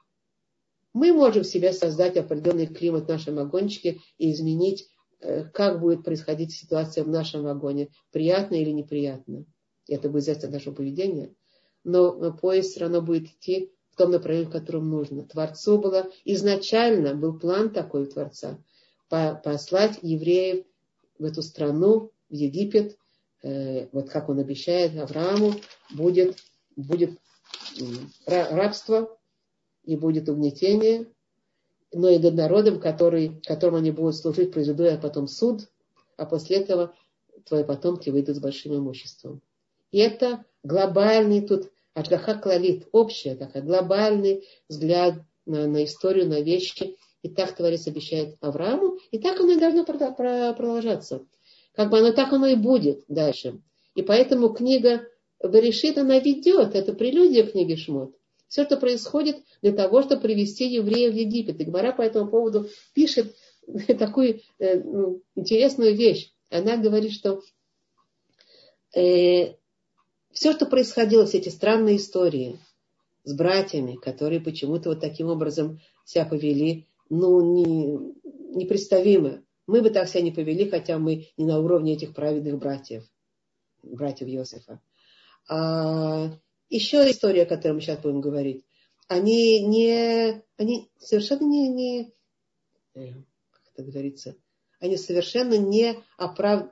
[0.95, 4.89] мы можем в себе создать определенный климат в нашем вагончике и изменить,
[5.53, 9.45] как будет происходить ситуация в нашем вагоне, приятно или неприятно.
[9.89, 11.35] Это будет зависеть от нашего поведения.
[11.83, 15.25] Но поезд все равно будет идти в том направлении, в котором нужно.
[15.25, 18.59] Творцу было изначально был план такой у Творца
[19.09, 20.65] послать евреев
[21.19, 22.99] в эту страну, в Египет,
[23.43, 25.55] э, вот как он обещает Аврааму,
[25.91, 26.39] будет,
[26.75, 27.19] будет
[28.27, 29.17] рабство
[29.85, 31.07] и будет угнетение,
[31.95, 35.69] но и над народом, который, которым они будут служить, произведу я потом суд,
[36.17, 36.95] а после этого
[37.47, 39.41] твои потомки выйдут с большим имуществом.
[39.91, 45.15] И это глобальный тут Ашгаха Клалит, общий такой глобальный взгляд
[45.47, 46.97] на, на историю, на вещи.
[47.23, 51.25] И так Творец обещает Аврааму, и так оно и должно продолжаться.
[51.75, 53.61] Как бы оно так оно и будет дальше.
[53.95, 55.07] И поэтому книга
[55.43, 58.15] Берешит, она ведет, это прелюдия книги Шмот.
[58.55, 61.61] Все это происходит для того, чтобы привести евреев в Египет.
[61.61, 63.35] И Гмара по этому поводу пишет
[63.99, 66.33] такую э, ну, интересную вещь.
[66.51, 67.43] Она говорит, что
[68.95, 69.55] э,
[70.31, 72.61] все, что происходило, все эти странные истории
[73.25, 78.15] с братьями, которые почему-то вот таким образом себя повели, ну, не,
[78.55, 79.43] непредставимо.
[79.67, 83.03] Мы бы так себя не повели, хотя мы не на уровне этих праведных братьев,
[83.83, 84.81] братьев Иосифа.
[85.49, 86.31] А
[86.69, 88.65] еще история, о которой мы сейчас будем говорить.
[89.09, 92.15] Они не, они совершенно не, не
[92.95, 93.13] э,
[93.51, 94.37] как это говорится,
[94.81, 96.71] они совершенно не оправ,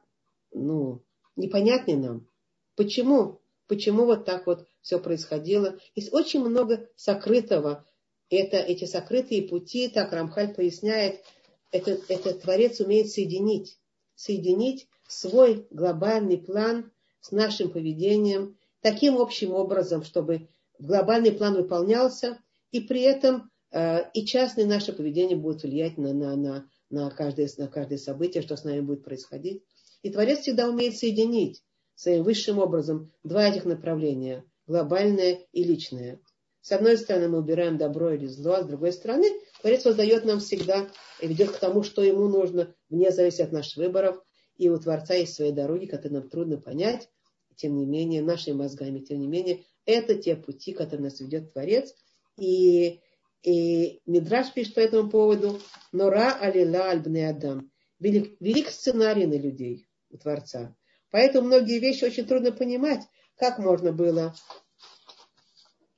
[0.52, 1.02] ну,
[1.36, 2.28] непонятны нам.
[2.74, 3.42] Почему?
[3.72, 5.78] почему вот так вот все происходило.
[5.94, 7.86] Есть очень много сокрытого.
[8.28, 11.22] Это, эти сокрытые пути, так Рамхаль поясняет,
[11.70, 13.78] этот, этот Творец умеет соединить.
[14.14, 22.38] Соединить свой глобальный план с нашим поведением таким общим образом, чтобы глобальный план выполнялся,
[22.70, 27.48] и при этом э, и частное наше поведение будет влиять на, на, на, на, каждое,
[27.56, 29.62] на каждое событие, что с нами будет происходить.
[30.02, 31.62] И Творец всегда умеет соединить
[31.94, 36.20] своим высшим образом два этих направления, глобальное и личное.
[36.60, 39.26] С одной стороны, мы убираем добро или зло, а с другой стороны,
[39.60, 40.88] Творец воздает нам всегда
[41.20, 44.22] и ведет к тому, что ему нужно, вне зависимости от наших выборов.
[44.56, 47.08] И у Творца есть свои дороги, которые нам трудно понять,
[47.56, 51.94] тем не менее, нашими мозгами, тем не менее, это те пути, которые нас ведет Творец.
[52.38, 53.00] И,
[53.42, 55.60] и Мидраш пишет по этому поводу,
[55.92, 57.70] Нора алила альбне адам.
[57.98, 60.76] Велик, велик сценарий на людей у Творца.
[61.10, 63.02] Поэтому многие вещи очень трудно понимать,
[63.36, 64.34] как можно было.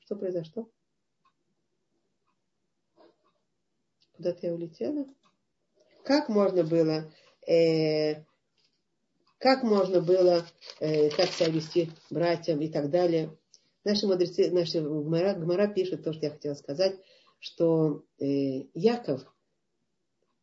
[0.00, 0.68] Что произошло?
[4.16, 5.06] Куда-то я улетела?
[6.04, 7.10] Как можно было,
[7.46, 8.24] э,
[9.44, 10.46] как можно было,
[10.80, 13.36] э, как себя вести братьям и так далее.
[13.84, 16.96] Наши мудрецы, наши Гмара, Гмара пишет то, что я хотела сказать,
[17.40, 19.20] что э, Яков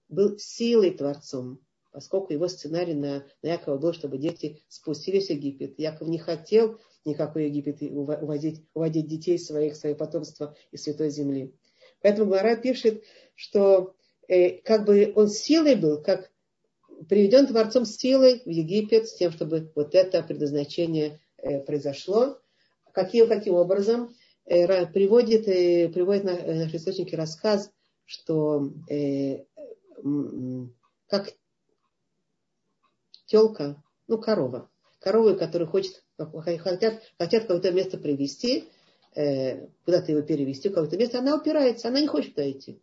[0.07, 1.59] был силой Творцом
[1.91, 5.77] поскольку его сценарий на, на Якова был, чтобы дети спустились в Египет.
[5.77, 11.53] Яков не хотел никакой Египет уводить, уводить детей своих, своих потомства из Святой Земли.
[12.01, 13.03] Поэтому Гмара пишет,
[13.35, 13.93] что
[14.29, 16.30] э, как бы он силой был, как
[17.07, 22.39] приведен Творцом силой в Египет с тем, чтобы вот это предназначение э, произошло.
[22.93, 24.13] Каким, каким образом?
[24.45, 27.71] Э, приводит, э, приводит на, наши источники рассказ,
[28.05, 28.71] что
[31.07, 31.33] как
[33.25, 38.65] телка, ну, корова, корова, которая хочет, хотят, хотят какое-то место привести,
[39.13, 42.81] куда-то его перевести, в какое-то место, она упирается, она не хочет туда идти.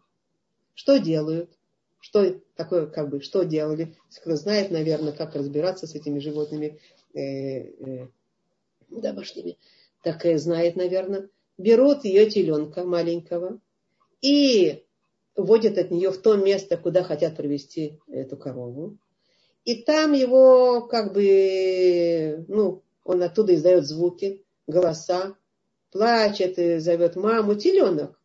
[0.75, 1.51] Что делают?
[1.99, 3.95] Что такое, как бы, что делали?
[4.21, 6.81] Кто знает, наверное, как разбираться с этими животными
[7.15, 8.09] э, э,
[8.91, 9.57] домашними,
[10.03, 11.29] так и знает, наверное.
[11.57, 13.61] Берут ее теленка маленького
[14.21, 14.85] и
[15.37, 18.99] водят от нее в то место, куда хотят привести эту корову.
[19.65, 25.37] И там его, как бы, ну, он оттуда издает звуки, голоса,
[25.93, 28.21] плачет и зовет маму, теленок.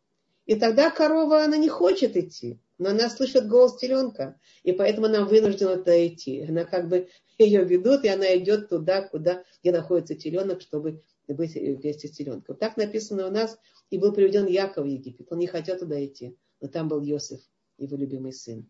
[0.46, 5.24] И тогда корова, она не хочет идти, но она слышит голос теленка, и поэтому она
[5.24, 6.42] вынуждена туда идти.
[6.42, 7.08] Она как бы
[7.38, 12.56] ее ведут, и она идет туда, куда, где находится теленок, чтобы быть вместе с теленком.
[12.56, 13.58] Так написано у нас,
[13.90, 15.30] и был приведен Яков в Египет.
[15.30, 17.40] Он не хотел туда идти, но там был Йосиф,
[17.78, 18.68] его любимый сын.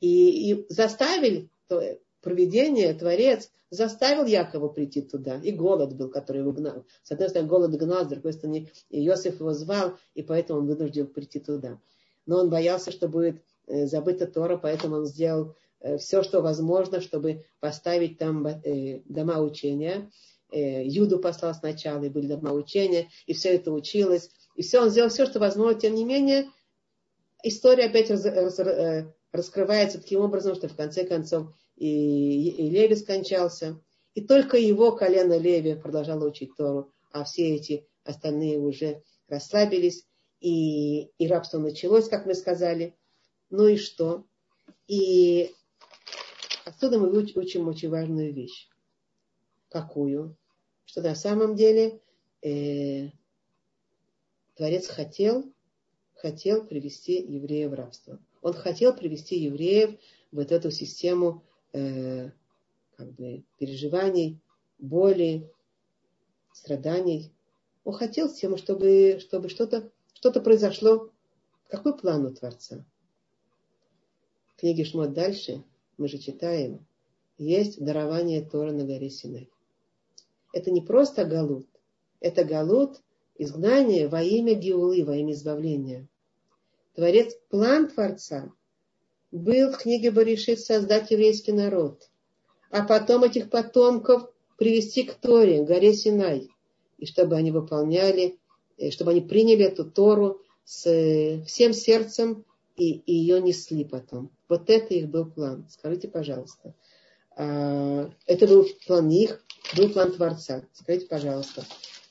[0.00, 5.40] И, и заставили, то, провидение, Творец, заставил Якова прийти туда.
[5.42, 6.86] И голод был, который его гнал.
[7.02, 11.06] С одной стороны, голод гнал, с другой стороны, Иосиф его звал, и поэтому он вынужден
[11.06, 11.80] прийти туда.
[12.28, 17.00] Но он боялся, что будет э, забыта Тора, поэтому он сделал э, все, что возможно,
[17.00, 20.10] чтобы поставить там э, дома учения.
[20.50, 24.30] Юду послал сначала, и были дома учения, и все это училось.
[24.56, 25.78] И все, он сделал все, что возможно.
[25.78, 26.48] Тем не менее,
[27.42, 28.58] история опять раз, раз,
[29.30, 33.78] раскрывается таким образом, что в конце концов и, и Леви скончался.
[34.14, 40.07] И только его колено Леви продолжало учить Тору, а все эти остальные уже расслабились,
[40.40, 42.96] и, и рабство началось, как мы сказали.
[43.50, 44.24] Ну и что?
[44.86, 45.54] И
[46.64, 48.68] отсюда мы учим очень важную вещь.
[49.68, 50.36] Какую?
[50.84, 52.00] Что на самом деле
[52.42, 53.08] э,
[54.54, 55.44] Творец хотел,
[56.14, 58.18] хотел привести евреев в рабство.
[58.42, 59.98] Он хотел привести евреев
[60.32, 62.30] в вот эту систему э,
[62.96, 64.40] как бы переживаний,
[64.78, 65.50] боли,
[66.52, 67.32] страданий.
[67.84, 71.10] Он хотел тем, чтобы, чтобы что-то что произошло.
[71.68, 72.84] Какой план у Творца?
[74.48, 75.62] В книге Шмот дальше
[75.96, 76.84] мы же читаем,
[77.36, 79.48] есть дарование Тора на горе Синай.
[80.52, 81.68] Это не просто галут,
[82.18, 83.00] это галут,
[83.36, 86.08] изгнание во имя Геулы, во имя избавления.
[86.94, 88.52] Творец, план Творца
[89.30, 92.10] был в книге Баришит создать еврейский народ,
[92.70, 96.48] а потом этих потомков привести к Торе, горе Синай,
[96.96, 98.36] и чтобы они выполняли,
[98.90, 102.44] чтобы они приняли эту Тору с э, всем сердцем
[102.76, 104.30] и, и ее несли потом.
[104.48, 105.66] Вот это их был план.
[105.70, 106.74] Скажите, пожалуйста.
[107.36, 109.44] А, это был план их,
[109.76, 110.64] был план Творца.
[110.72, 111.64] Скажите, пожалуйста.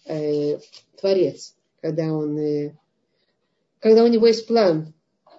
[0.05, 0.59] Э,
[0.99, 2.38] Творец, когда он,
[3.80, 4.93] когда у него есть план,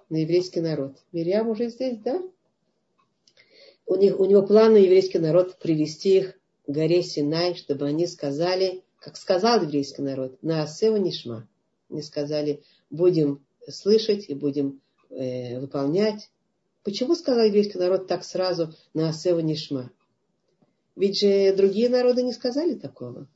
[0.08, 0.96] на еврейский народ.
[1.12, 2.22] Мирьям уже здесь, да?
[3.86, 6.34] У, них, у него план на еврейский народ привести их
[6.66, 11.48] к горе Синай, чтобы они сказали, как сказал еврейский народ, на Асева Нишма.
[11.90, 14.80] Они сказали, будем слышать и будем
[15.10, 16.30] э, выполнять.
[16.84, 19.90] Почему сказал еврейский народ так сразу на Асева Нишма?
[20.96, 23.28] Ведь же другие народы не сказали такого.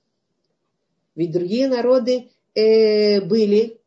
[1.15, 3.83] Ведь другие народы э, были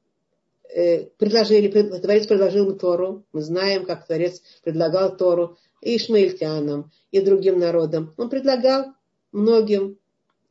[0.76, 3.24] Э, предложили, Творец предложил им Тору.
[3.32, 8.14] Мы знаем, как Творец предлагал Тору и ишмаильтянам, и другим народам.
[8.18, 8.88] Он предлагал
[9.32, 9.98] многим.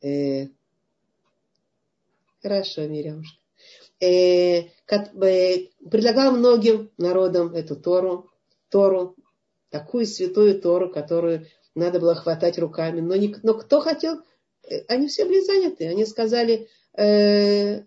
[0.00, 0.46] Э,
[2.44, 3.38] хорошо, Мирямушка.
[4.00, 5.58] Э, э,
[5.90, 8.30] предлагал многим народам эту Тору,
[8.68, 9.16] Тору,
[9.70, 13.00] такую святую Тору, которую надо было хватать руками.
[13.00, 14.20] Но, не, но кто хотел,
[14.62, 15.88] э, они все были заняты.
[15.88, 17.82] Они сказали, э,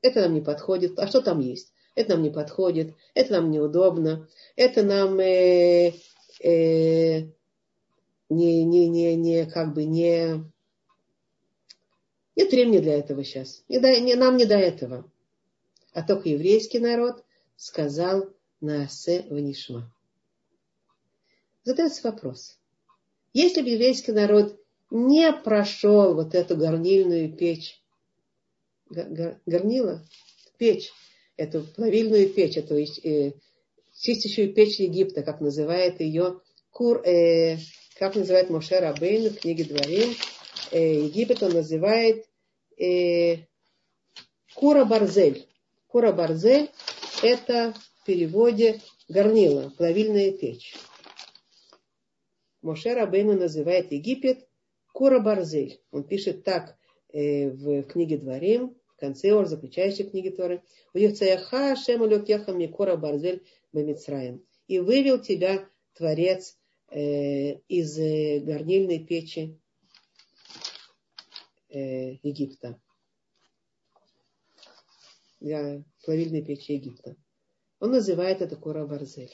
[0.00, 1.72] это нам не подходит, а что там есть?
[1.98, 5.94] это нам не подходит, это нам неудобно, это нам э,
[6.40, 7.22] э,
[8.30, 10.44] не, не, не, не, как бы не,
[12.38, 13.64] нет времени для этого сейчас.
[13.68, 15.10] Не до, не, нам не до этого.
[15.92, 17.24] А только еврейский народ
[17.56, 18.30] сказал
[18.60, 19.92] Наасе Ванишма.
[21.64, 22.56] Задается вопрос.
[23.34, 24.58] Если бы еврейский народ
[24.90, 27.82] не прошел вот эту горнильную печь,
[28.88, 30.06] горнила,
[30.58, 30.92] печь,
[31.36, 33.32] эту плавильную печь, эту э,
[33.98, 37.58] чистящую печь Египта, как называет ее Кур, э,
[37.98, 40.14] как называет Моше Рабейн в книге Дворим.
[40.70, 42.26] Э, Египет он называет
[42.78, 43.38] э,
[44.54, 45.46] Кура Барзель.
[45.86, 46.70] Кура Барзель
[47.22, 50.74] это в переводе горнила, плавильная печь.
[52.60, 54.46] Моше Рабейну называет Египет
[54.92, 55.80] Кура Барзель.
[55.90, 56.76] Он пишет так
[57.12, 60.62] э, в книге Дворим, в конце Ор, заключающей книги Торы.
[60.92, 63.42] Уевцаяха Шем Улюкеха Микора Барзель
[63.72, 64.44] Бамицраем.
[64.66, 66.58] И вывел тебя Творец
[66.90, 69.58] э, из э, горнильной печи
[71.68, 72.80] э, Египта.
[75.40, 77.16] Для плавильной печи Египта.
[77.80, 79.32] Он называет это Кора Барзель.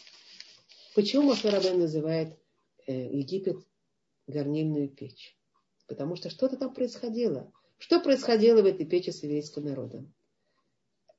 [0.94, 2.38] Почему Моше Рабен называет
[2.86, 3.58] э, Египет
[4.26, 5.36] горнильную печь?
[5.86, 7.52] Потому что что-то там происходило.
[7.78, 10.14] Что происходило в этой печи с еврейским народом?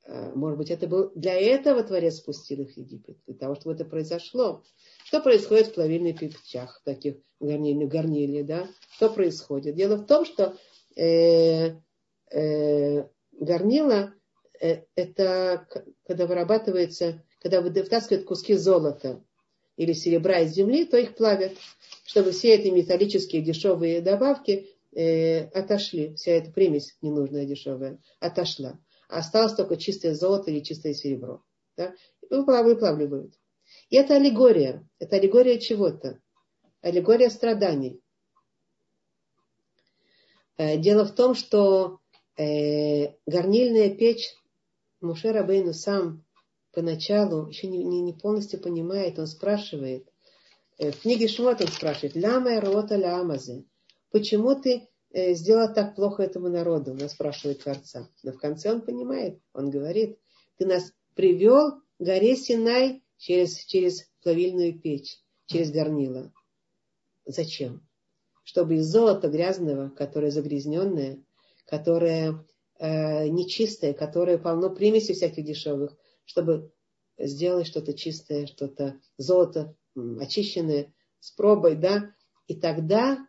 [0.07, 3.76] А, может быть, это был для этого Творец спустил их в Египет, для того, чтобы
[3.76, 4.63] это произошло.
[5.03, 8.70] Что происходит в плавильных печах, таких горнильных горниле, да?
[8.91, 9.76] Что происходит?
[9.76, 10.57] Дело в том, что
[10.96, 11.76] э,
[12.32, 14.14] э, горнила
[14.62, 15.68] э, это
[16.08, 19.24] когда вырабатывается, когда вытаскивают куски золота
[19.78, 21.54] или серебра из земли, то их плавят,
[22.06, 28.80] чтобы все эти металлические дешевые добавки э, отошли, вся эта примесь ненужная дешевая отошла.
[29.08, 31.43] Осталось только чистое золото или чистое серебро.
[31.78, 31.93] Да?
[32.30, 33.36] Выплавливают.
[33.89, 34.88] И это аллегория.
[35.00, 36.20] Это аллегория чего-то.
[36.82, 38.02] Аллегория страданий.
[40.58, 41.99] Э, дело в том, что
[42.38, 44.34] э, горнильная печь
[45.01, 46.24] Муше Рабейну сам
[46.72, 50.08] поначалу еще не, не, полностью понимает, он спрашивает,
[50.78, 53.66] э, в книге Шмот он спрашивает, «Ляма рота лямазе?»
[54.12, 56.91] Почему ты сделал так плохо этому народу?
[56.91, 58.08] Он спрашивает Творца.
[58.24, 60.18] Но в конце он понимает, он говорит,
[60.58, 66.32] ты нас привел к горе Синай через, через плавильную печь, через горнило.
[67.26, 67.84] Зачем?
[68.46, 71.22] Чтобы из золота грязного, которое загрязненное,
[71.66, 72.46] которое
[72.78, 76.72] э, нечистое, которое полно примесей всяких дешевых, чтобы
[77.18, 82.14] сделать что-то чистое, что-то золото, очищенное, с пробой, да,
[82.48, 83.28] и тогда,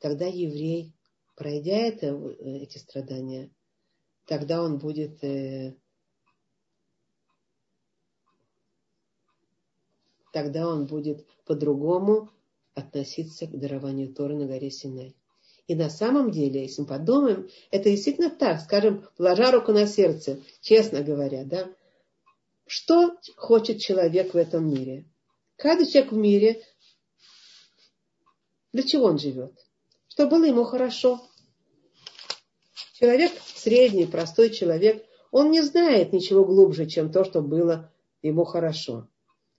[0.00, 0.94] тогда еврей,
[1.34, 3.50] пройдя это, э, эти страдания,
[4.26, 5.74] тогда он будет э,
[10.30, 12.30] тогда он будет по-другому
[12.76, 15.16] относиться к дарованию Торы на горе Синай.
[15.66, 20.40] И на самом деле, если мы подумаем, это действительно так, скажем, положа руку на сердце,
[20.60, 21.68] честно говоря, да,
[22.66, 25.06] что хочет человек в этом мире?
[25.56, 26.62] Каждый человек в мире,
[28.72, 29.52] для чего он живет?
[30.08, 31.20] Чтобы было ему хорошо.
[32.94, 39.08] Человек, средний, простой человек, он не знает ничего глубже, чем то, что было ему хорошо.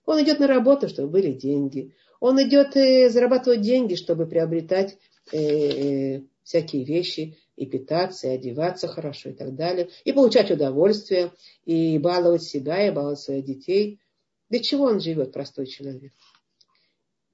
[0.06, 1.94] Он идет на работу, чтобы были деньги.
[2.20, 2.74] Он идет
[3.12, 4.98] зарабатывать деньги, чтобы приобретать
[5.32, 11.32] э, э, всякие вещи, и питаться, и одеваться хорошо и так далее, и получать удовольствие,
[11.64, 14.00] и баловать себя, и баловать своих детей.
[14.48, 16.12] Для чего он живет, простой человек?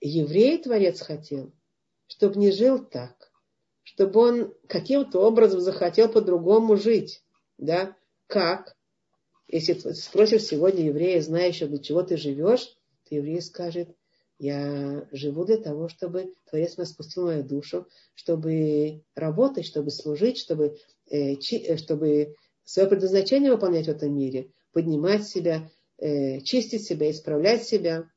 [0.01, 1.53] Еврей Творец хотел,
[2.07, 3.31] чтобы не жил так,
[3.83, 7.23] чтобы он каким-то образом захотел по-другому жить.
[7.59, 7.95] Да?
[8.27, 8.77] Как?
[9.47, 12.65] Если спросишь сегодня еврея, знающего, для чего ты живешь,
[13.09, 13.95] то еврей скажет,
[14.39, 20.77] я живу для того, чтобы Творец меня спустил мою душу, чтобы работать, чтобы служить, чтобы,
[21.09, 27.11] э, чи, э, чтобы свое предназначение выполнять в этом мире, поднимать себя, э, чистить себя,
[27.11, 28.11] исправлять себя.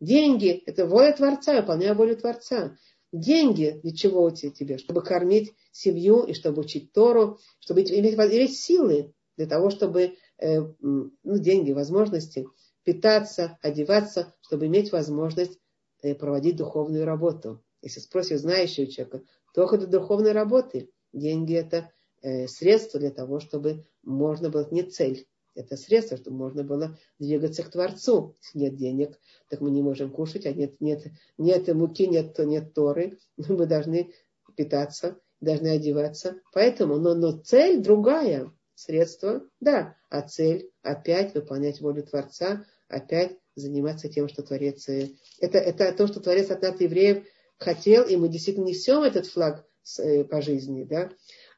[0.00, 2.76] Деньги– это воля Творца, выполняя волю Творца.
[3.12, 4.78] Деньги для чего у тебя?
[4.78, 10.60] Чтобы кормить семью и чтобы учить Тору, чтобы иметь, иметь силы для того, чтобы э,
[10.80, 12.46] ну, деньги, возможности–
[12.86, 15.58] питаться, одеваться, чтобы иметь возможность
[16.02, 17.62] э, проводить духовную работу.
[17.82, 19.22] Если спросишь знающего человека,
[19.54, 20.90] только для духовной работы.
[21.12, 21.90] Деньги это
[22.22, 27.64] э, средство для того, чтобы можно было, не цель, это средство, чтобы можно было двигаться
[27.64, 28.36] к Творцу.
[28.40, 29.18] Если нет денег,
[29.48, 31.06] так мы не можем кушать, а нет, нет,
[31.38, 34.12] нет муки, нет, нет торы, мы должны
[34.54, 36.40] питаться, должны одеваться.
[36.52, 38.52] Поэтому, но, но цель другая.
[38.78, 44.88] Средство, да, а цель опять выполнять волю Творца, опять заниматься тем, что Творец...
[44.88, 45.08] Э,
[45.40, 47.26] это, это то, что Творец от нас, евреев,
[47.58, 49.66] хотел, и мы действительно несем этот флаг
[49.98, 50.84] э, по жизни.
[50.84, 51.10] Да?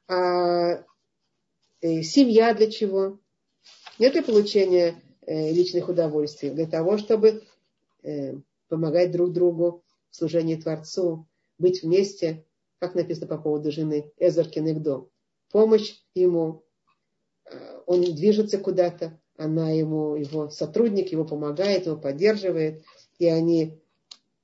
[0.07, 0.85] А
[1.81, 3.19] э, семья для чего?
[3.99, 7.43] Не для получения личных удовольствий, для того, чтобы
[8.69, 12.47] помогать друг другу в служении Творцу, быть вместе,
[12.79, 15.11] как написано по поводу жены Эзер Кенегдо.
[15.51, 16.65] Помощь ему,
[17.85, 22.83] он движется куда-то, она ему, его сотрудник, его помогает, его поддерживает,
[23.19, 23.81] и они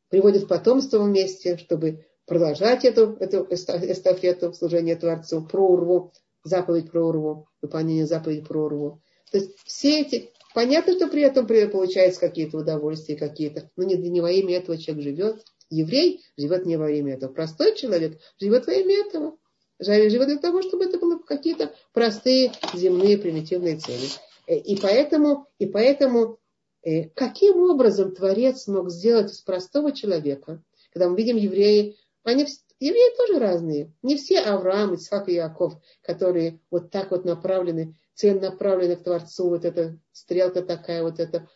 [0.09, 6.13] приводят потомство вместе, чтобы продолжать эту, эту эстафету служения Творцу, про урву,
[6.45, 9.03] заповедь про урву, выполнение заповеди про урву.
[9.31, 10.31] То есть все эти...
[10.55, 15.03] Понятно, что при этом получается какие-то удовольствия какие-то, но не, не во имя этого человек
[15.03, 15.45] живет.
[15.69, 17.33] Еврей живет не во имя этого.
[17.33, 19.37] Простой человек живет во имя этого.
[19.81, 24.07] Живет для того, чтобы это были какие-то простые земные примитивные цели.
[24.47, 26.39] Э, и поэтому, и поэтому
[26.83, 30.63] э, каким образом Творец мог сделать из простого человека,
[30.93, 32.47] когда мы видим евреи, они
[32.81, 33.93] евреи тоже разные.
[34.03, 39.65] Не все Авраам, Исхак и Яков, которые вот так вот направлены, целенаправлены к Творцу, вот
[39.65, 41.49] эта стрелка такая, вот это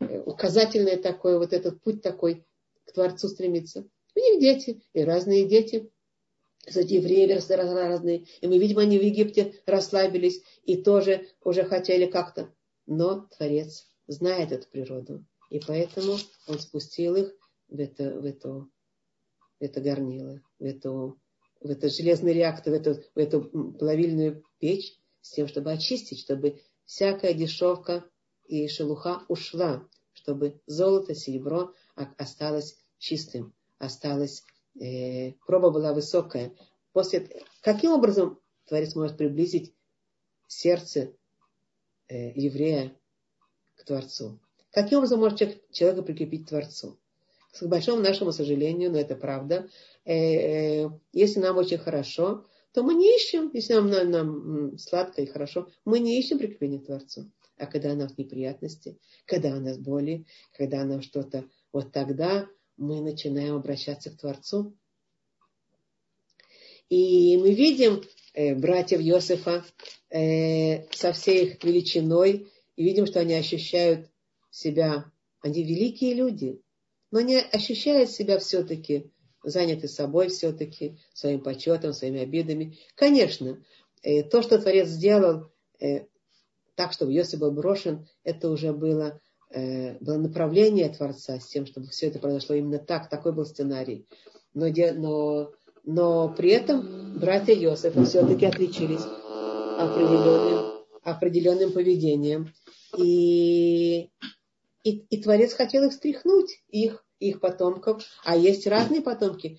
[0.00, 2.44] указательное такое, вот этот путь такой
[2.84, 3.86] к Творцу стремится.
[4.14, 5.90] У них дети, и разные дети.
[6.64, 8.26] Кстати, евреи разные.
[8.40, 12.54] И мы видим, они в Египте расслабились и тоже уже хотели как-то.
[12.86, 15.24] Но Творец знает эту природу.
[15.50, 16.16] И поэтому
[16.46, 17.34] он спустил их
[17.68, 18.70] в это, в эту,
[19.58, 21.20] в это горнило, в эту,
[21.60, 23.42] в этот железный реактор, в эту, в эту
[23.78, 28.04] плавильную печь, с тем, чтобы очистить, чтобы всякая дешевка
[28.46, 34.44] и шелуха ушла, чтобы золото, серебро осталось чистым, осталось,
[34.80, 36.52] э, проба была высокая.
[36.92, 37.28] После,
[37.62, 39.74] каким образом Творец может приблизить
[40.46, 41.14] сердце
[42.08, 42.96] э, еврея
[43.76, 44.38] к Творцу?
[44.70, 46.98] Каким образом может человек, человека прикрепить к Творцу?
[47.52, 49.68] К большому нашему сожалению, но это правда,
[50.04, 55.20] э, э, если нам очень хорошо, то мы не ищем, если нам, нам, нам сладко
[55.20, 57.30] и хорошо, мы не ищем прикрепления к Творцу.
[57.58, 60.26] А когда у нас неприятности, когда у нас боли,
[60.56, 62.48] когда нам что-то, вот тогда
[62.82, 64.76] мы начинаем обращаться к Творцу.
[66.88, 68.02] И мы видим
[68.34, 69.64] э, братьев Йосифа
[70.10, 74.10] э, со всей их величиной, и видим, что они ощущают
[74.50, 75.10] себя,
[75.40, 76.60] они великие люди,
[77.10, 79.10] но они ощущают себя все-таки
[79.44, 82.78] заняты собой все-таки, своим почетом, своими обидами.
[82.94, 83.62] Конечно,
[84.02, 85.50] э, то, что Творец сделал,
[85.80, 86.06] э,
[86.74, 89.20] так, чтобы Йосиф был брошен, это уже было,
[90.00, 93.08] было направление Творца с тем, чтобы все это произошло именно так.
[93.08, 94.06] Такой был сценарий.
[94.54, 95.52] Но, но,
[95.84, 99.02] но при этом братья Йосифа все-таки отличились
[99.78, 102.52] определенным, определенным поведением.
[102.96, 104.10] И,
[104.84, 108.04] и, и Творец хотел их стряхнуть, их, их потомков.
[108.24, 109.58] А есть разные потомки.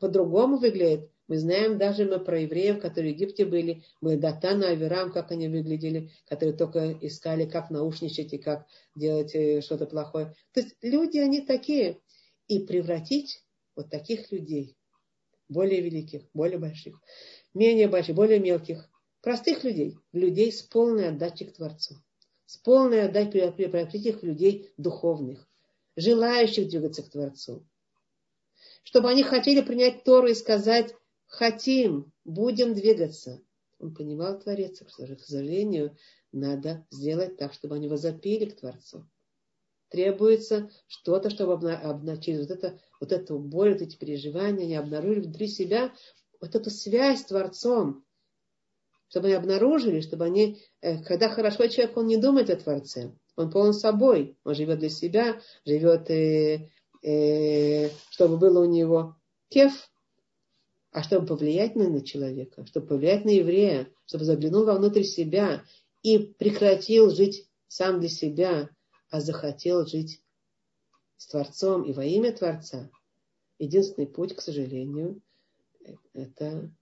[0.00, 1.10] По-другому выглядят.
[1.34, 5.48] Мы знаем даже мы про евреев, которые в Египте были, были Датана, Аверам, как они
[5.48, 10.32] выглядели, которые только искали, как наушничать и как делать э, что-то плохое.
[10.52, 11.98] То есть люди, они такие.
[12.46, 13.42] И превратить
[13.74, 14.76] вот таких людей,
[15.48, 17.00] более великих, более больших,
[17.52, 18.88] менее больших, более мелких,
[19.20, 21.96] простых людей, людей с полной отдачей к Творцу,
[22.46, 25.48] с полной отдачей превратить их людей духовных,
[25.96, 27.66] желающих двигаться к Творцу,
[28.84, 30.94] чтобы они хотели принять Тору и сказать,
[31.34, 33.42] хотим, будем двигаться.
[33.78, 35.96] Он понимал Творец, к сожалению,
[36.32, 39.08] надо сделать так, чтобы они возопили к Творцу.
[39.90, 45.46] Требуется что-то, чтобы обнаружить вот, это, вот эту боль, вот эти переживания, они обнаружили внутри
[45.48, 45.92] себя
[46.40, 48.04] вот эту связь с Творцом,
[49.08, 53.50] чтобы они обнаружили, чтобы они, э, когда хорошо человек, он не думает о Творце, он
[53.50, 56.70] полон собой, он живет для себя, живет, э,
[57.02, 59.16] э, чтобы было у него
[59.50, 59.90] кеф,
[60.94, 65.64] а чтобы повлиять на, человека, чтобы повлиять на еврея, чтобы заглянул вовнутрь себя
[66.04, 68.70] и прекратил жить сам для себя,
[69.10, 70.22] а захотел жить
[71.16, 72.90] с Творцом и во имя Творца.
[73.58, 75.20] Единственный путь, к сожалению,
[76.12, 76.72] это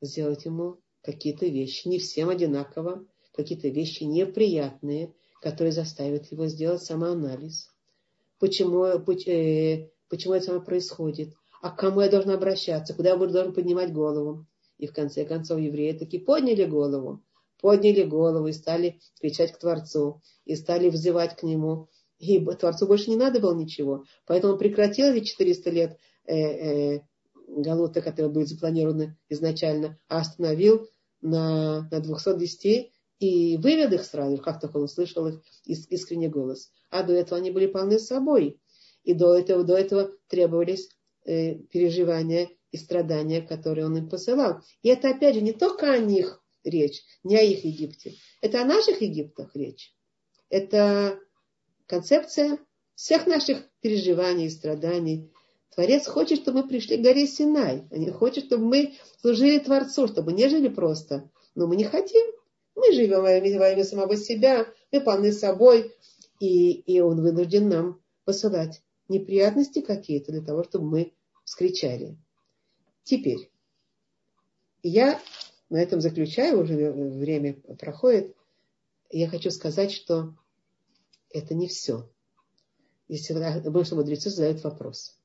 [0.00, 3.04] сделать ему какие-то вещи, не всем одинаково,
[3.34, 7.70] какие-то вещи неприятные, которые заставят его сделать самоанализ.
[8.38, 8.98] Почему, э,
[10.08, 11.34] почему это само происходит?
[11.66, 14.46] А к кому я должен обращаться, куда я буду должен поднимать голову.
[14.78, 17.24] И в конце концов евреи таки подняли голову,
[17.60, 21.88] подняли голову и стали кричать к Творцу, и стали взывать к Нему.
[22.20, 24.04] И Творцу больше не надо было ничего.
[24.26, 27.00] Поэтому он прекратил эти 400 лет э, э,
[27.48, 30.86] Галута, которые были запланированы изначально, а остановил
[31.20, 36.70] на, на 210 и вывел их сразу, как только он услышал их искренний голос.
[36.90, 38.60] А до этого они были полны собой.
[39.02, 40.95] И до этого, до этого требовались
[41.26, 44.60] переживания и страдания, которые он им посылал.
[44.82, 48.14] И это, опять же, не только о них речь, не о их Египте.
[48.40, 49.94] Это о наших Египтах речь.
[50.48, 51.18] Это
[51.86, 52.58] концепция
[52.94, 55.32] всех наших переживаний и страданий.
[55.74, 57.86] Творец хочет, чтобы мы пришли к горе Синай.
[57.90, 61.30] Он хочет, чтобы мы служили Творцу, чтобы не жили просто.
[61.54, 62.24] Но мы не хотим.
[62.74, 65.94] Мы живем во имя самого себя, мы полны собой,
[66.40, 71.12] и, и он вынужден нам посылать неприятности какие-то для того, чтобы мы
[71.46, 72.18] вскричали.
[73.04, 73.50] Теперь,
[74.82, 75.22] я
[75.70, 78.36] на этом заключаю, уже время проходит.
[79.10, 80.34] Я хочу сказать, что
[81.30, 82.10] это не все.
[83.08, 85.16] если обычно мудрецы задают вопрос.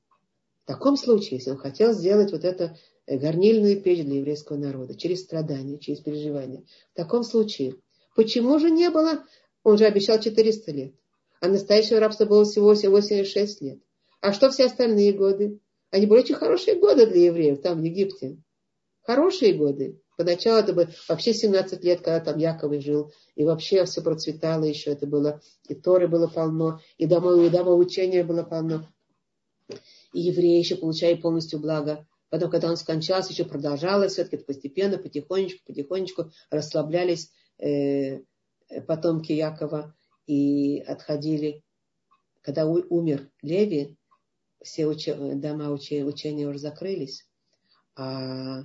[0.64, 4.94] В таком случае, если он хотел сделать вот это э, горнильную печь для еврейского народа,
[4.94, 7.74] через страдания, через переживания, в таком случае,
[8.14, 9.24] почему же не было,
[9.64, 10.94] он же обещал 400 лет,
[11.40, 13.80] а настоящего рабства было всего 86 лет.
[14.20, 15.58] А что все остальные годы?
[15.92, 18.38] Они были очень хорошие годы для евреев там, в Египте.
[19.02, 20.00] Хорошие годы.
[20.16, 24.90] Поначалу это было вообще 17 лет, когда там Яковый жил, и вообще все процветало еще,
[24.90, 28.88] это было, и Торы было полно, и домой, и домой учения было полно.
[30.12, 32.06] И евреи еще получали полностью благо.
[32.30, 38.20] Потом, когда он скончался, еще продолжалось все-таки постепенно, потихонечку, потихонечку расслаблялись э,
[38.86, 39.94] потомки Якова
[40.26, 41.62] и отходили.
[42.40, 43.96] Когда умер Леви,
[44.62, 45.06] все уч...
[45.06, 45.92] дома уч...
[45.92, 47.26] учения уже закрылись,
[47.96, 48.64] а,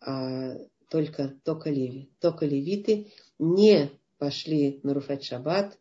[0.00, 0.54] а
[0.90, 2.10] только, только леви.
[2.20, 5.78] Только левиты не пошли нарушать шаббат,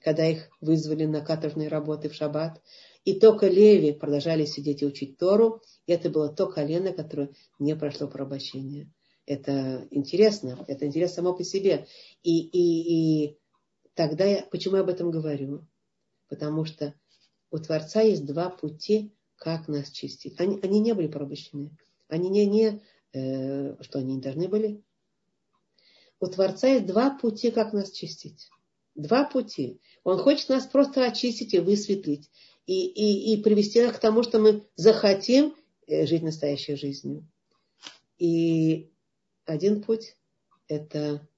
[0.00, 2.60] когда их вызвали на каторжные работы в шаббат.
[3.04, 5.62] И только леви продолжали сидеть и учить Тору.
[5.86, 8.92] И это было то колено, которое не прошло порабощение.
[9.26, 10.64] Это интересно.
[10.68, 11.86] Это интересно само по себе.
[12.22, 13.38] И, и, и
[13.94, 15.66] тогда я, почему я об этом говорю?
[16.28, 16.94] Потому что
[17.52, 20.40] у Творца есть два пути, как нас чистить.
[20.40, 21.76] Они, они не были порабощены.
[22.08, 24.82] Они не, не э, что они не должны были.
[26.18, 28.48] У Творца есть два пути, как нас чистить.
[28.94, 29.80] Два пути.
[30.02, 32.30] Он хочет нас просто очистить и высветлить.
[32.66, 35.54] И, и, и привести нас к тому, что мы захотим
[35.86, 37.28] э, жить настоящей жизнью.
[38.18, 38.90] И
[39.44, 40.16] один путь–
[40.68, 41.28] это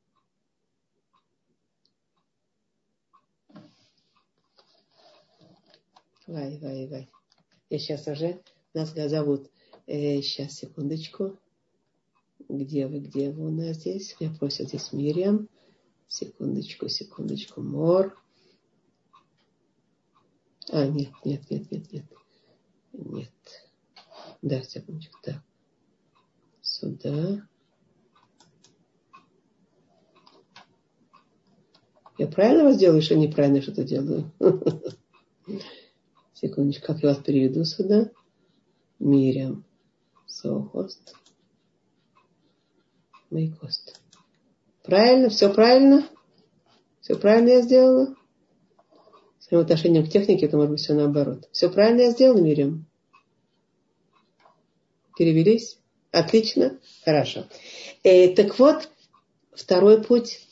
[6.27, 7.11] Вай, вай, вай.
[7.69, 8.41] Я сейчас уже,
[8.73, 9.51] нас зовут.
[9.87, 11.39] Э, сейчас, секундочку.
[12.49, 14.17] Где вы, где вы у нас здесь?
[14.19, 15.51] Меня просят здесь Мириам.
[16.09, 17.61] Секундочку, секундочку.
[17.61, 18.19] Мор.
[20.71, 22.05] А, нет, нет, нет, нет, нет.
[22.93, 23.31] Нет.
[24.41, 25.19] Да, секундочку.
[25.23, 25.43] Так.
[26.63, 27.47] Сюда.
[32.17, 34.33] Я правильно вас делаю, что неправильно что-то делаю?
[36.45, 38.11] Секундочку, как я вас переведу сюда?
[38.99, 39.65] Мириам.
[40.27, 41.15] Сохост.
[43.31, 43.99] Мейкост.
[44.83, 45.31] Правильно?
[45.31, 46.07] Все правильно?
[47.01, 48.15] Все правильно я сделала?
[49.39, 51.49] С моим отношением к технике, это может быть все наоборот.
[51.51, 52.85] Все правильно я сделала, Мириам?
[55.17, 55.79] Перевелись?
[56.11, 56.79] Отлично?
[57.07, 57.47] Хорошо.
[58.03, 58.91] Э, так вот,
[59.55, 60.47] второй путь.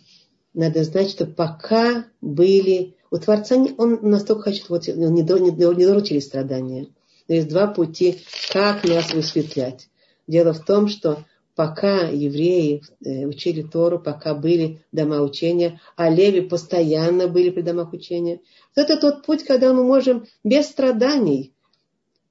[0.54, 6.18] Надо знать, что пока были у Творца он настолько хочет, вот, не, не, не доручили
[6.18, 6.86] страдания.
[7.28, 9.88] Но есть два пути, как нас высветлять.
[10.26, 11.22] Дело в том, что
[11.54, 17.92] пока евреи э, учили Тору, пока были дома учения, а леви постоянно были при домах
[17.92, 18.40] учения,
[18.74, 21.52] это тот путь, когда мы можем без страданий,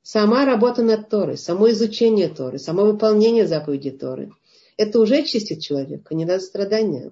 [0.01, 4.31] сама работа над Торой, само изучение Торы, само выполнение заповедей Торы,
[4.77, 7.11] это уже чистит человека, не надо страдания.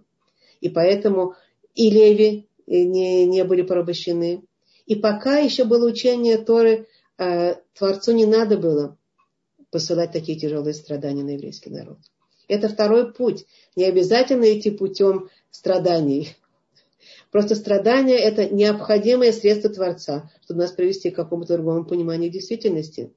[0.59, 1.35] И поэтому
[1.75, 4.43] и леви, не, не были порабощены.
[4.85, 6.87] И пока еще было учение Торы,
[7.17, 8.97] э, Творцу не надо было
[9.71, 11.99] посылать такие тяжелые страдания на еврейский народ.
[12.47, 13.45] Это второй путь.
[13.75, 16.35] Не обязательно идти путем страданий.
[17.31, 23.13] Просто страдания– это необходимое средство Творца, чтобы нас привести к какому-то другому пониманию действительности.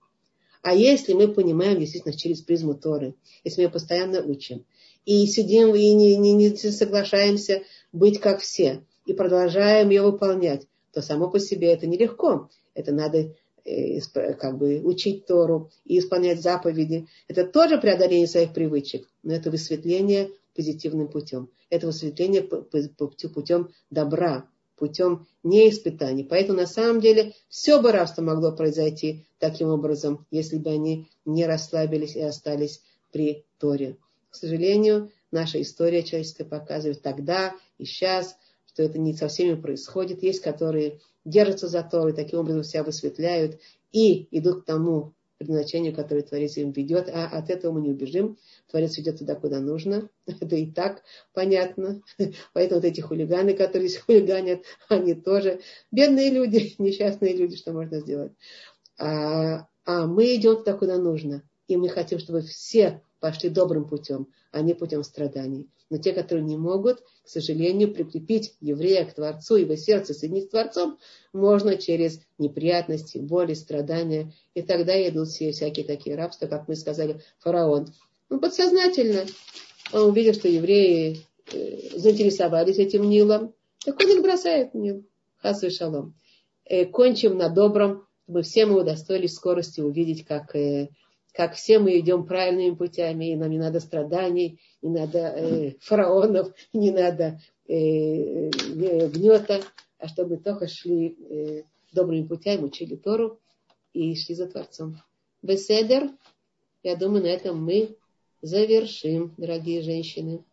[0.61, 4.65] А если мы понимаем действительно через призму Торы, если мы постоянно учим,
[5.05, 7.63] и сидим и не, не, не соглашаемся
[7.93, 12.51] быть как все, и продолжаем ее выполнять, то само по себе это нелегко.
[12.75, 13.35] Это надо
[13.65, 14.01] э,
[14.39, 17.07] как бы учить Тору и исполнять заповеди.
[17.29, 21.51] Это тоже преодоление своих привычек, но это высветление позитивным путем.
[21.71, 26.25] Это высветление путем добра, путем неиспытаний.
[26.25, 31.47] Поэтому на самом деле все бы рабство могло произойти таким образом, если бы они не
[31.47, 32.83] расслабились и остались
[33.13, 33.97] при Торе.
[34.31, 38.37] К сожалению, наша история человеческая показывает тогда и сейчас–
[38.73, 40.23] что это не со всеми происходит.
[40.23, 43.61] Есть, которые держатся за то и таким образом себя высветляют
[43.93, 48.39] и идут к тому предназначению, которое Творец им ведет, а от этого мы не убежим.
[48.71, 50.09] Творец ведет туда, куда нужно.
[50.27, 52.03] Это и так понятно.
[52.53, 58.01] Поэтому вот эти хулиганы, которые здесь хулиганят, они тоже бедные люди, несчастные люди, что можно
[58.01, 58.33] сделать.
[58.99, 61.43] А, а мы идем туда, куда нужно.
[61.67, 65.71] И мы хотим, чтобы все пошли добрым путем, а не путем страданий.
[65.89, 70.51] Но те, которые не могут, к сожалению, прикрепить еврея к Творцу, его сердце соединить с
[70.51, 70.99] Творцом,
[71.33, 74.33] можно через неприятности, боли, страдания.
[74.55, 77.95] И тогда идут все всякие такие рабства, как мы сказали, фараон.
[78.29, 79.25] Он подсознательно
[79.93, 81.21] он увидел, что евреи
[81.53, 83.55] э, заинтересовались этим Нилом,
[83.85, 85.05] так он их бросает Нил.
[85.37, 86.15] Хас и шалом.
[86.65, 90.89] э, кончим на добром, чтобы все мы удостоились скорости увидеть, как, э,
[91.33, 96.53] как все мы идем правильными путями, и нам не надо страданий, не надо э, фараонов,
[96.73, 99.63] не надо э, э, гнета,
[99.99, 103.39] а чтобы только шли э, добрыми путями, учили Тору
[103.93, 104.99] и шли за Творцом.
[105.43, 106.11] Беседер,
[106.83, 107.97] я думаю, на этом мы
[108.43, 110.45] завершим, дорогие женщины.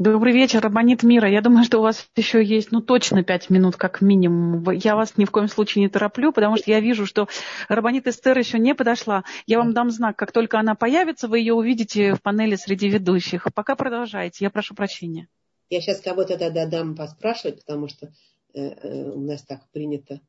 [0.00, 1.28] Добрый вечер, Абонит Мира.
[1.28, 4.70] Я думаю, что у вас еще есть, ну, точно пять минут, как минимум.
[4.70, 7.28] Я вас ни в коем случае не тороплю, потому что я вижу, что
[7.68, 9.24] Рабанит Эстер еще не подошла.
[9.46, 13.46] Я вам дам знак, как только она появится, вы ее увидите в панели среди ведущих.
[13.54, 14.42] Пока продолжайте.
[14.42, 15.28] Я прошу прощения.
[15.68, 18.06] Я сейчас кого-то тогда дам поспрашивать, потому что
[18.54, 20.22] э, э, у нас так принято.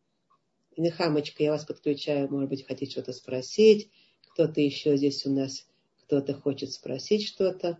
[0.75, 3.89] Нехамочка, я вас подключаю, может быть, хотите что-то спросить.
[4.33, 5.65] Кто-то еще здесь у нас,
[6.03, 7.77] кто-то хочет спросить что-то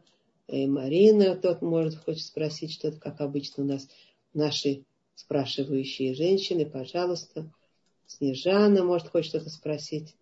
[0.52, 3.88] и Марина тот может хочет спросить что-то, как обычно у нас
[4.34, 4.84] наши
[5.15, 7.45] спрашивающие женщины, пожалуйста.
[8.06, 10.15] Снежана может хочет что-то спросить.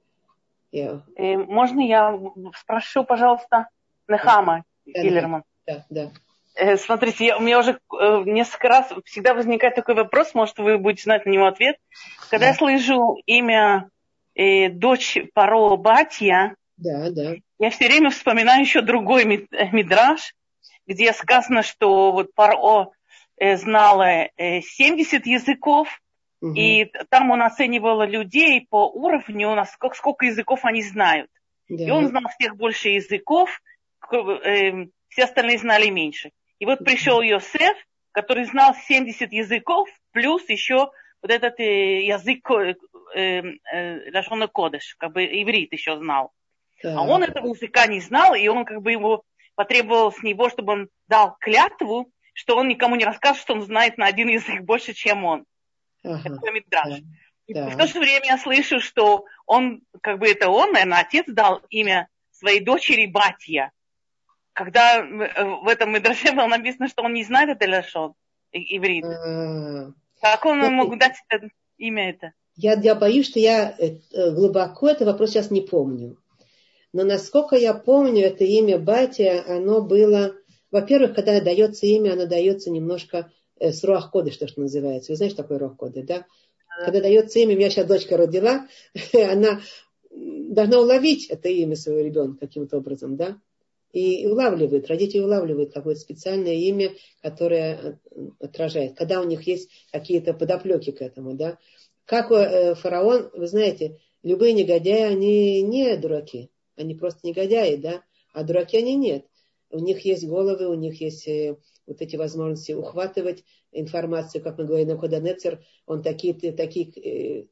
[0.71, 1.01] Я...
[1.15, 2.19] Э, можно я
[2.55, 3.67] спрошу, пожалуйста,
[4.07, 5.43] Нехама да, Киллерман?
[5.65, 6.11] Да, да.
[6.55, 10.77] Э, смотрите, я, у меня уже э, несколько раз всегда возникает такой вопрос, может, вы
[10.77, 11.77] будете знать на него ответ.
[12.29, 12.47] Когда да.
[12.47, 13.89] я слышу имя
[14.35, 17.35] э, дочь Паро Батья, да, да.
[17.59, 20.33] Я все время вспоминаю еще другой мидраж,
[20.87, 22.91] где сказано, что вот Паро
[23.37, 26.01] э, знала 70 э, языков,
[26.41, 26.53] угу.
[26.53, 31.29] и там он оценивал людей по уровню, насколько, сколько языков они знают.
[31.67, 31.83] Да.
[31.83, 33.61] И он знал всех больше языков,
[34.11, 36.31] э, все остальные знали меньше.
[36.59, 37.77] И вот пришел Йосеф,
[38.11, 40.89] который знал 70 языков, плюс еще
[41.21, 42.75] вот этот язык э,
[43.73, 46.31] э, Кодыш, как бы иврит еще знал.
[46.81, 46.95] Так.
[46.97, 49.23] А он этого языка не знал, и он как бы его
[49.55, 53.97] потребовал с него, чтобы он дал клятву, что он никому не расскажет, что он знает
[53.97, 55.45] на один язык больше, чем он.
[56.03, 56.37] Ага.
[56.41, 57.01] Это Мидраш.
[57.49, 57.69] Да.
[57.69, 61.61] в то же время я слышу, что он, как бы это он, наверное, отец дал
[61.69, 63.71] имя своей дочери Батья.
[64.53, 68.13] Когда в этом Мидраше было написано, что он не знает это лашон,
[68.51, 69.03] иврит.
[69.03, 69.93] А-а-а.
[70.21, 70.69] Как он это...
[70.69, 72.33] мог дать это, имя это?
[72.55, 73.99] Я, я боюсь, что я э,
[74.31, 76.17] глубоко этот вопрос сейчас не помню.
[76.91, 80.35] Но насколько я помню, это имя Батя, оно было,
[80.71, 85.11] во-первых, когда дается имя, оно дается немножко э, с руах коды, что, что называется.
[85.11, 86.25] Вы знаете, что такое руах коды, да?
[86.83, 88.67] Когда дается имя, у меня сейчас дочка родила,
[89.13, 89.61] она
[90.09, 93.39] должна уловить это имя своего ребенка каким-то образом, да?
[93.91, 96.91] И улавливает, родители улавливают какое-то специальное имя,
[97.21, 98.97] которое э, отражает.
[98.97, 101.59] Когда у них есть какие-то подоплеки к этому, да?
[102.05, 106.49] Как э, фараон, вы знаете, любые негодяи, они не дураки.
[106.79, 108.03] Они просто негодяи, да?
[108.33, 109.25] А дураки они нет.
[109.69, 114.65] У них есть головы, у них есть э, вот эти возможности ухватывать информацию, как мы
[114.65, 117.47] говорим, Навходонецер, он такие, такие э,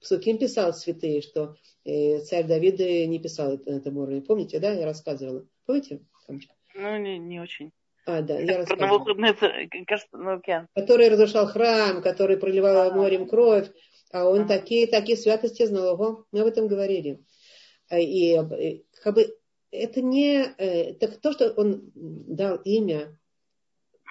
[0.00, 4.22] Псуким писал святые, что э, царь Давид не писал на этом уровне.
[4.22, 5.46] Помните, да, я рассказывала?
[5.66, 6.00] Помните?
[6.74, 7.70] Ну, не, не очень.
[8.06, 8.98] А, да, я рассказывала.
[10.74, 13.68] Который разрушал храм, который проливал морем кровь,
[14.12, 15.94] а он такие, такие святости знал.
[15.94, 17.20] Ого, мы об этом говорили.
[17.94, 19.36] Э, и э, как бы
[19.70, 23.18] это не э, так то, что он дал имя,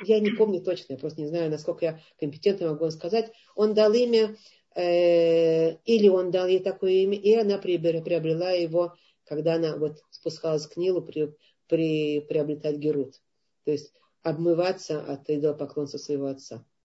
[0.06, 3.32] я не помню точно, я просто не знаю, насколько я компетентно могу сказать.
[3.56, 4.36] Он дал имя,
[4.76, 10.78] или он дал ей такое имя, и она приобрела его, когда она вот спускалась к
[10.78, 11.36] Нилу при,
[11.68, 13.22] при, приобретать Герут.
[13.66, 13.94] То есть
[14.24, 16.66] обмываться от идолопоклонства своего отца.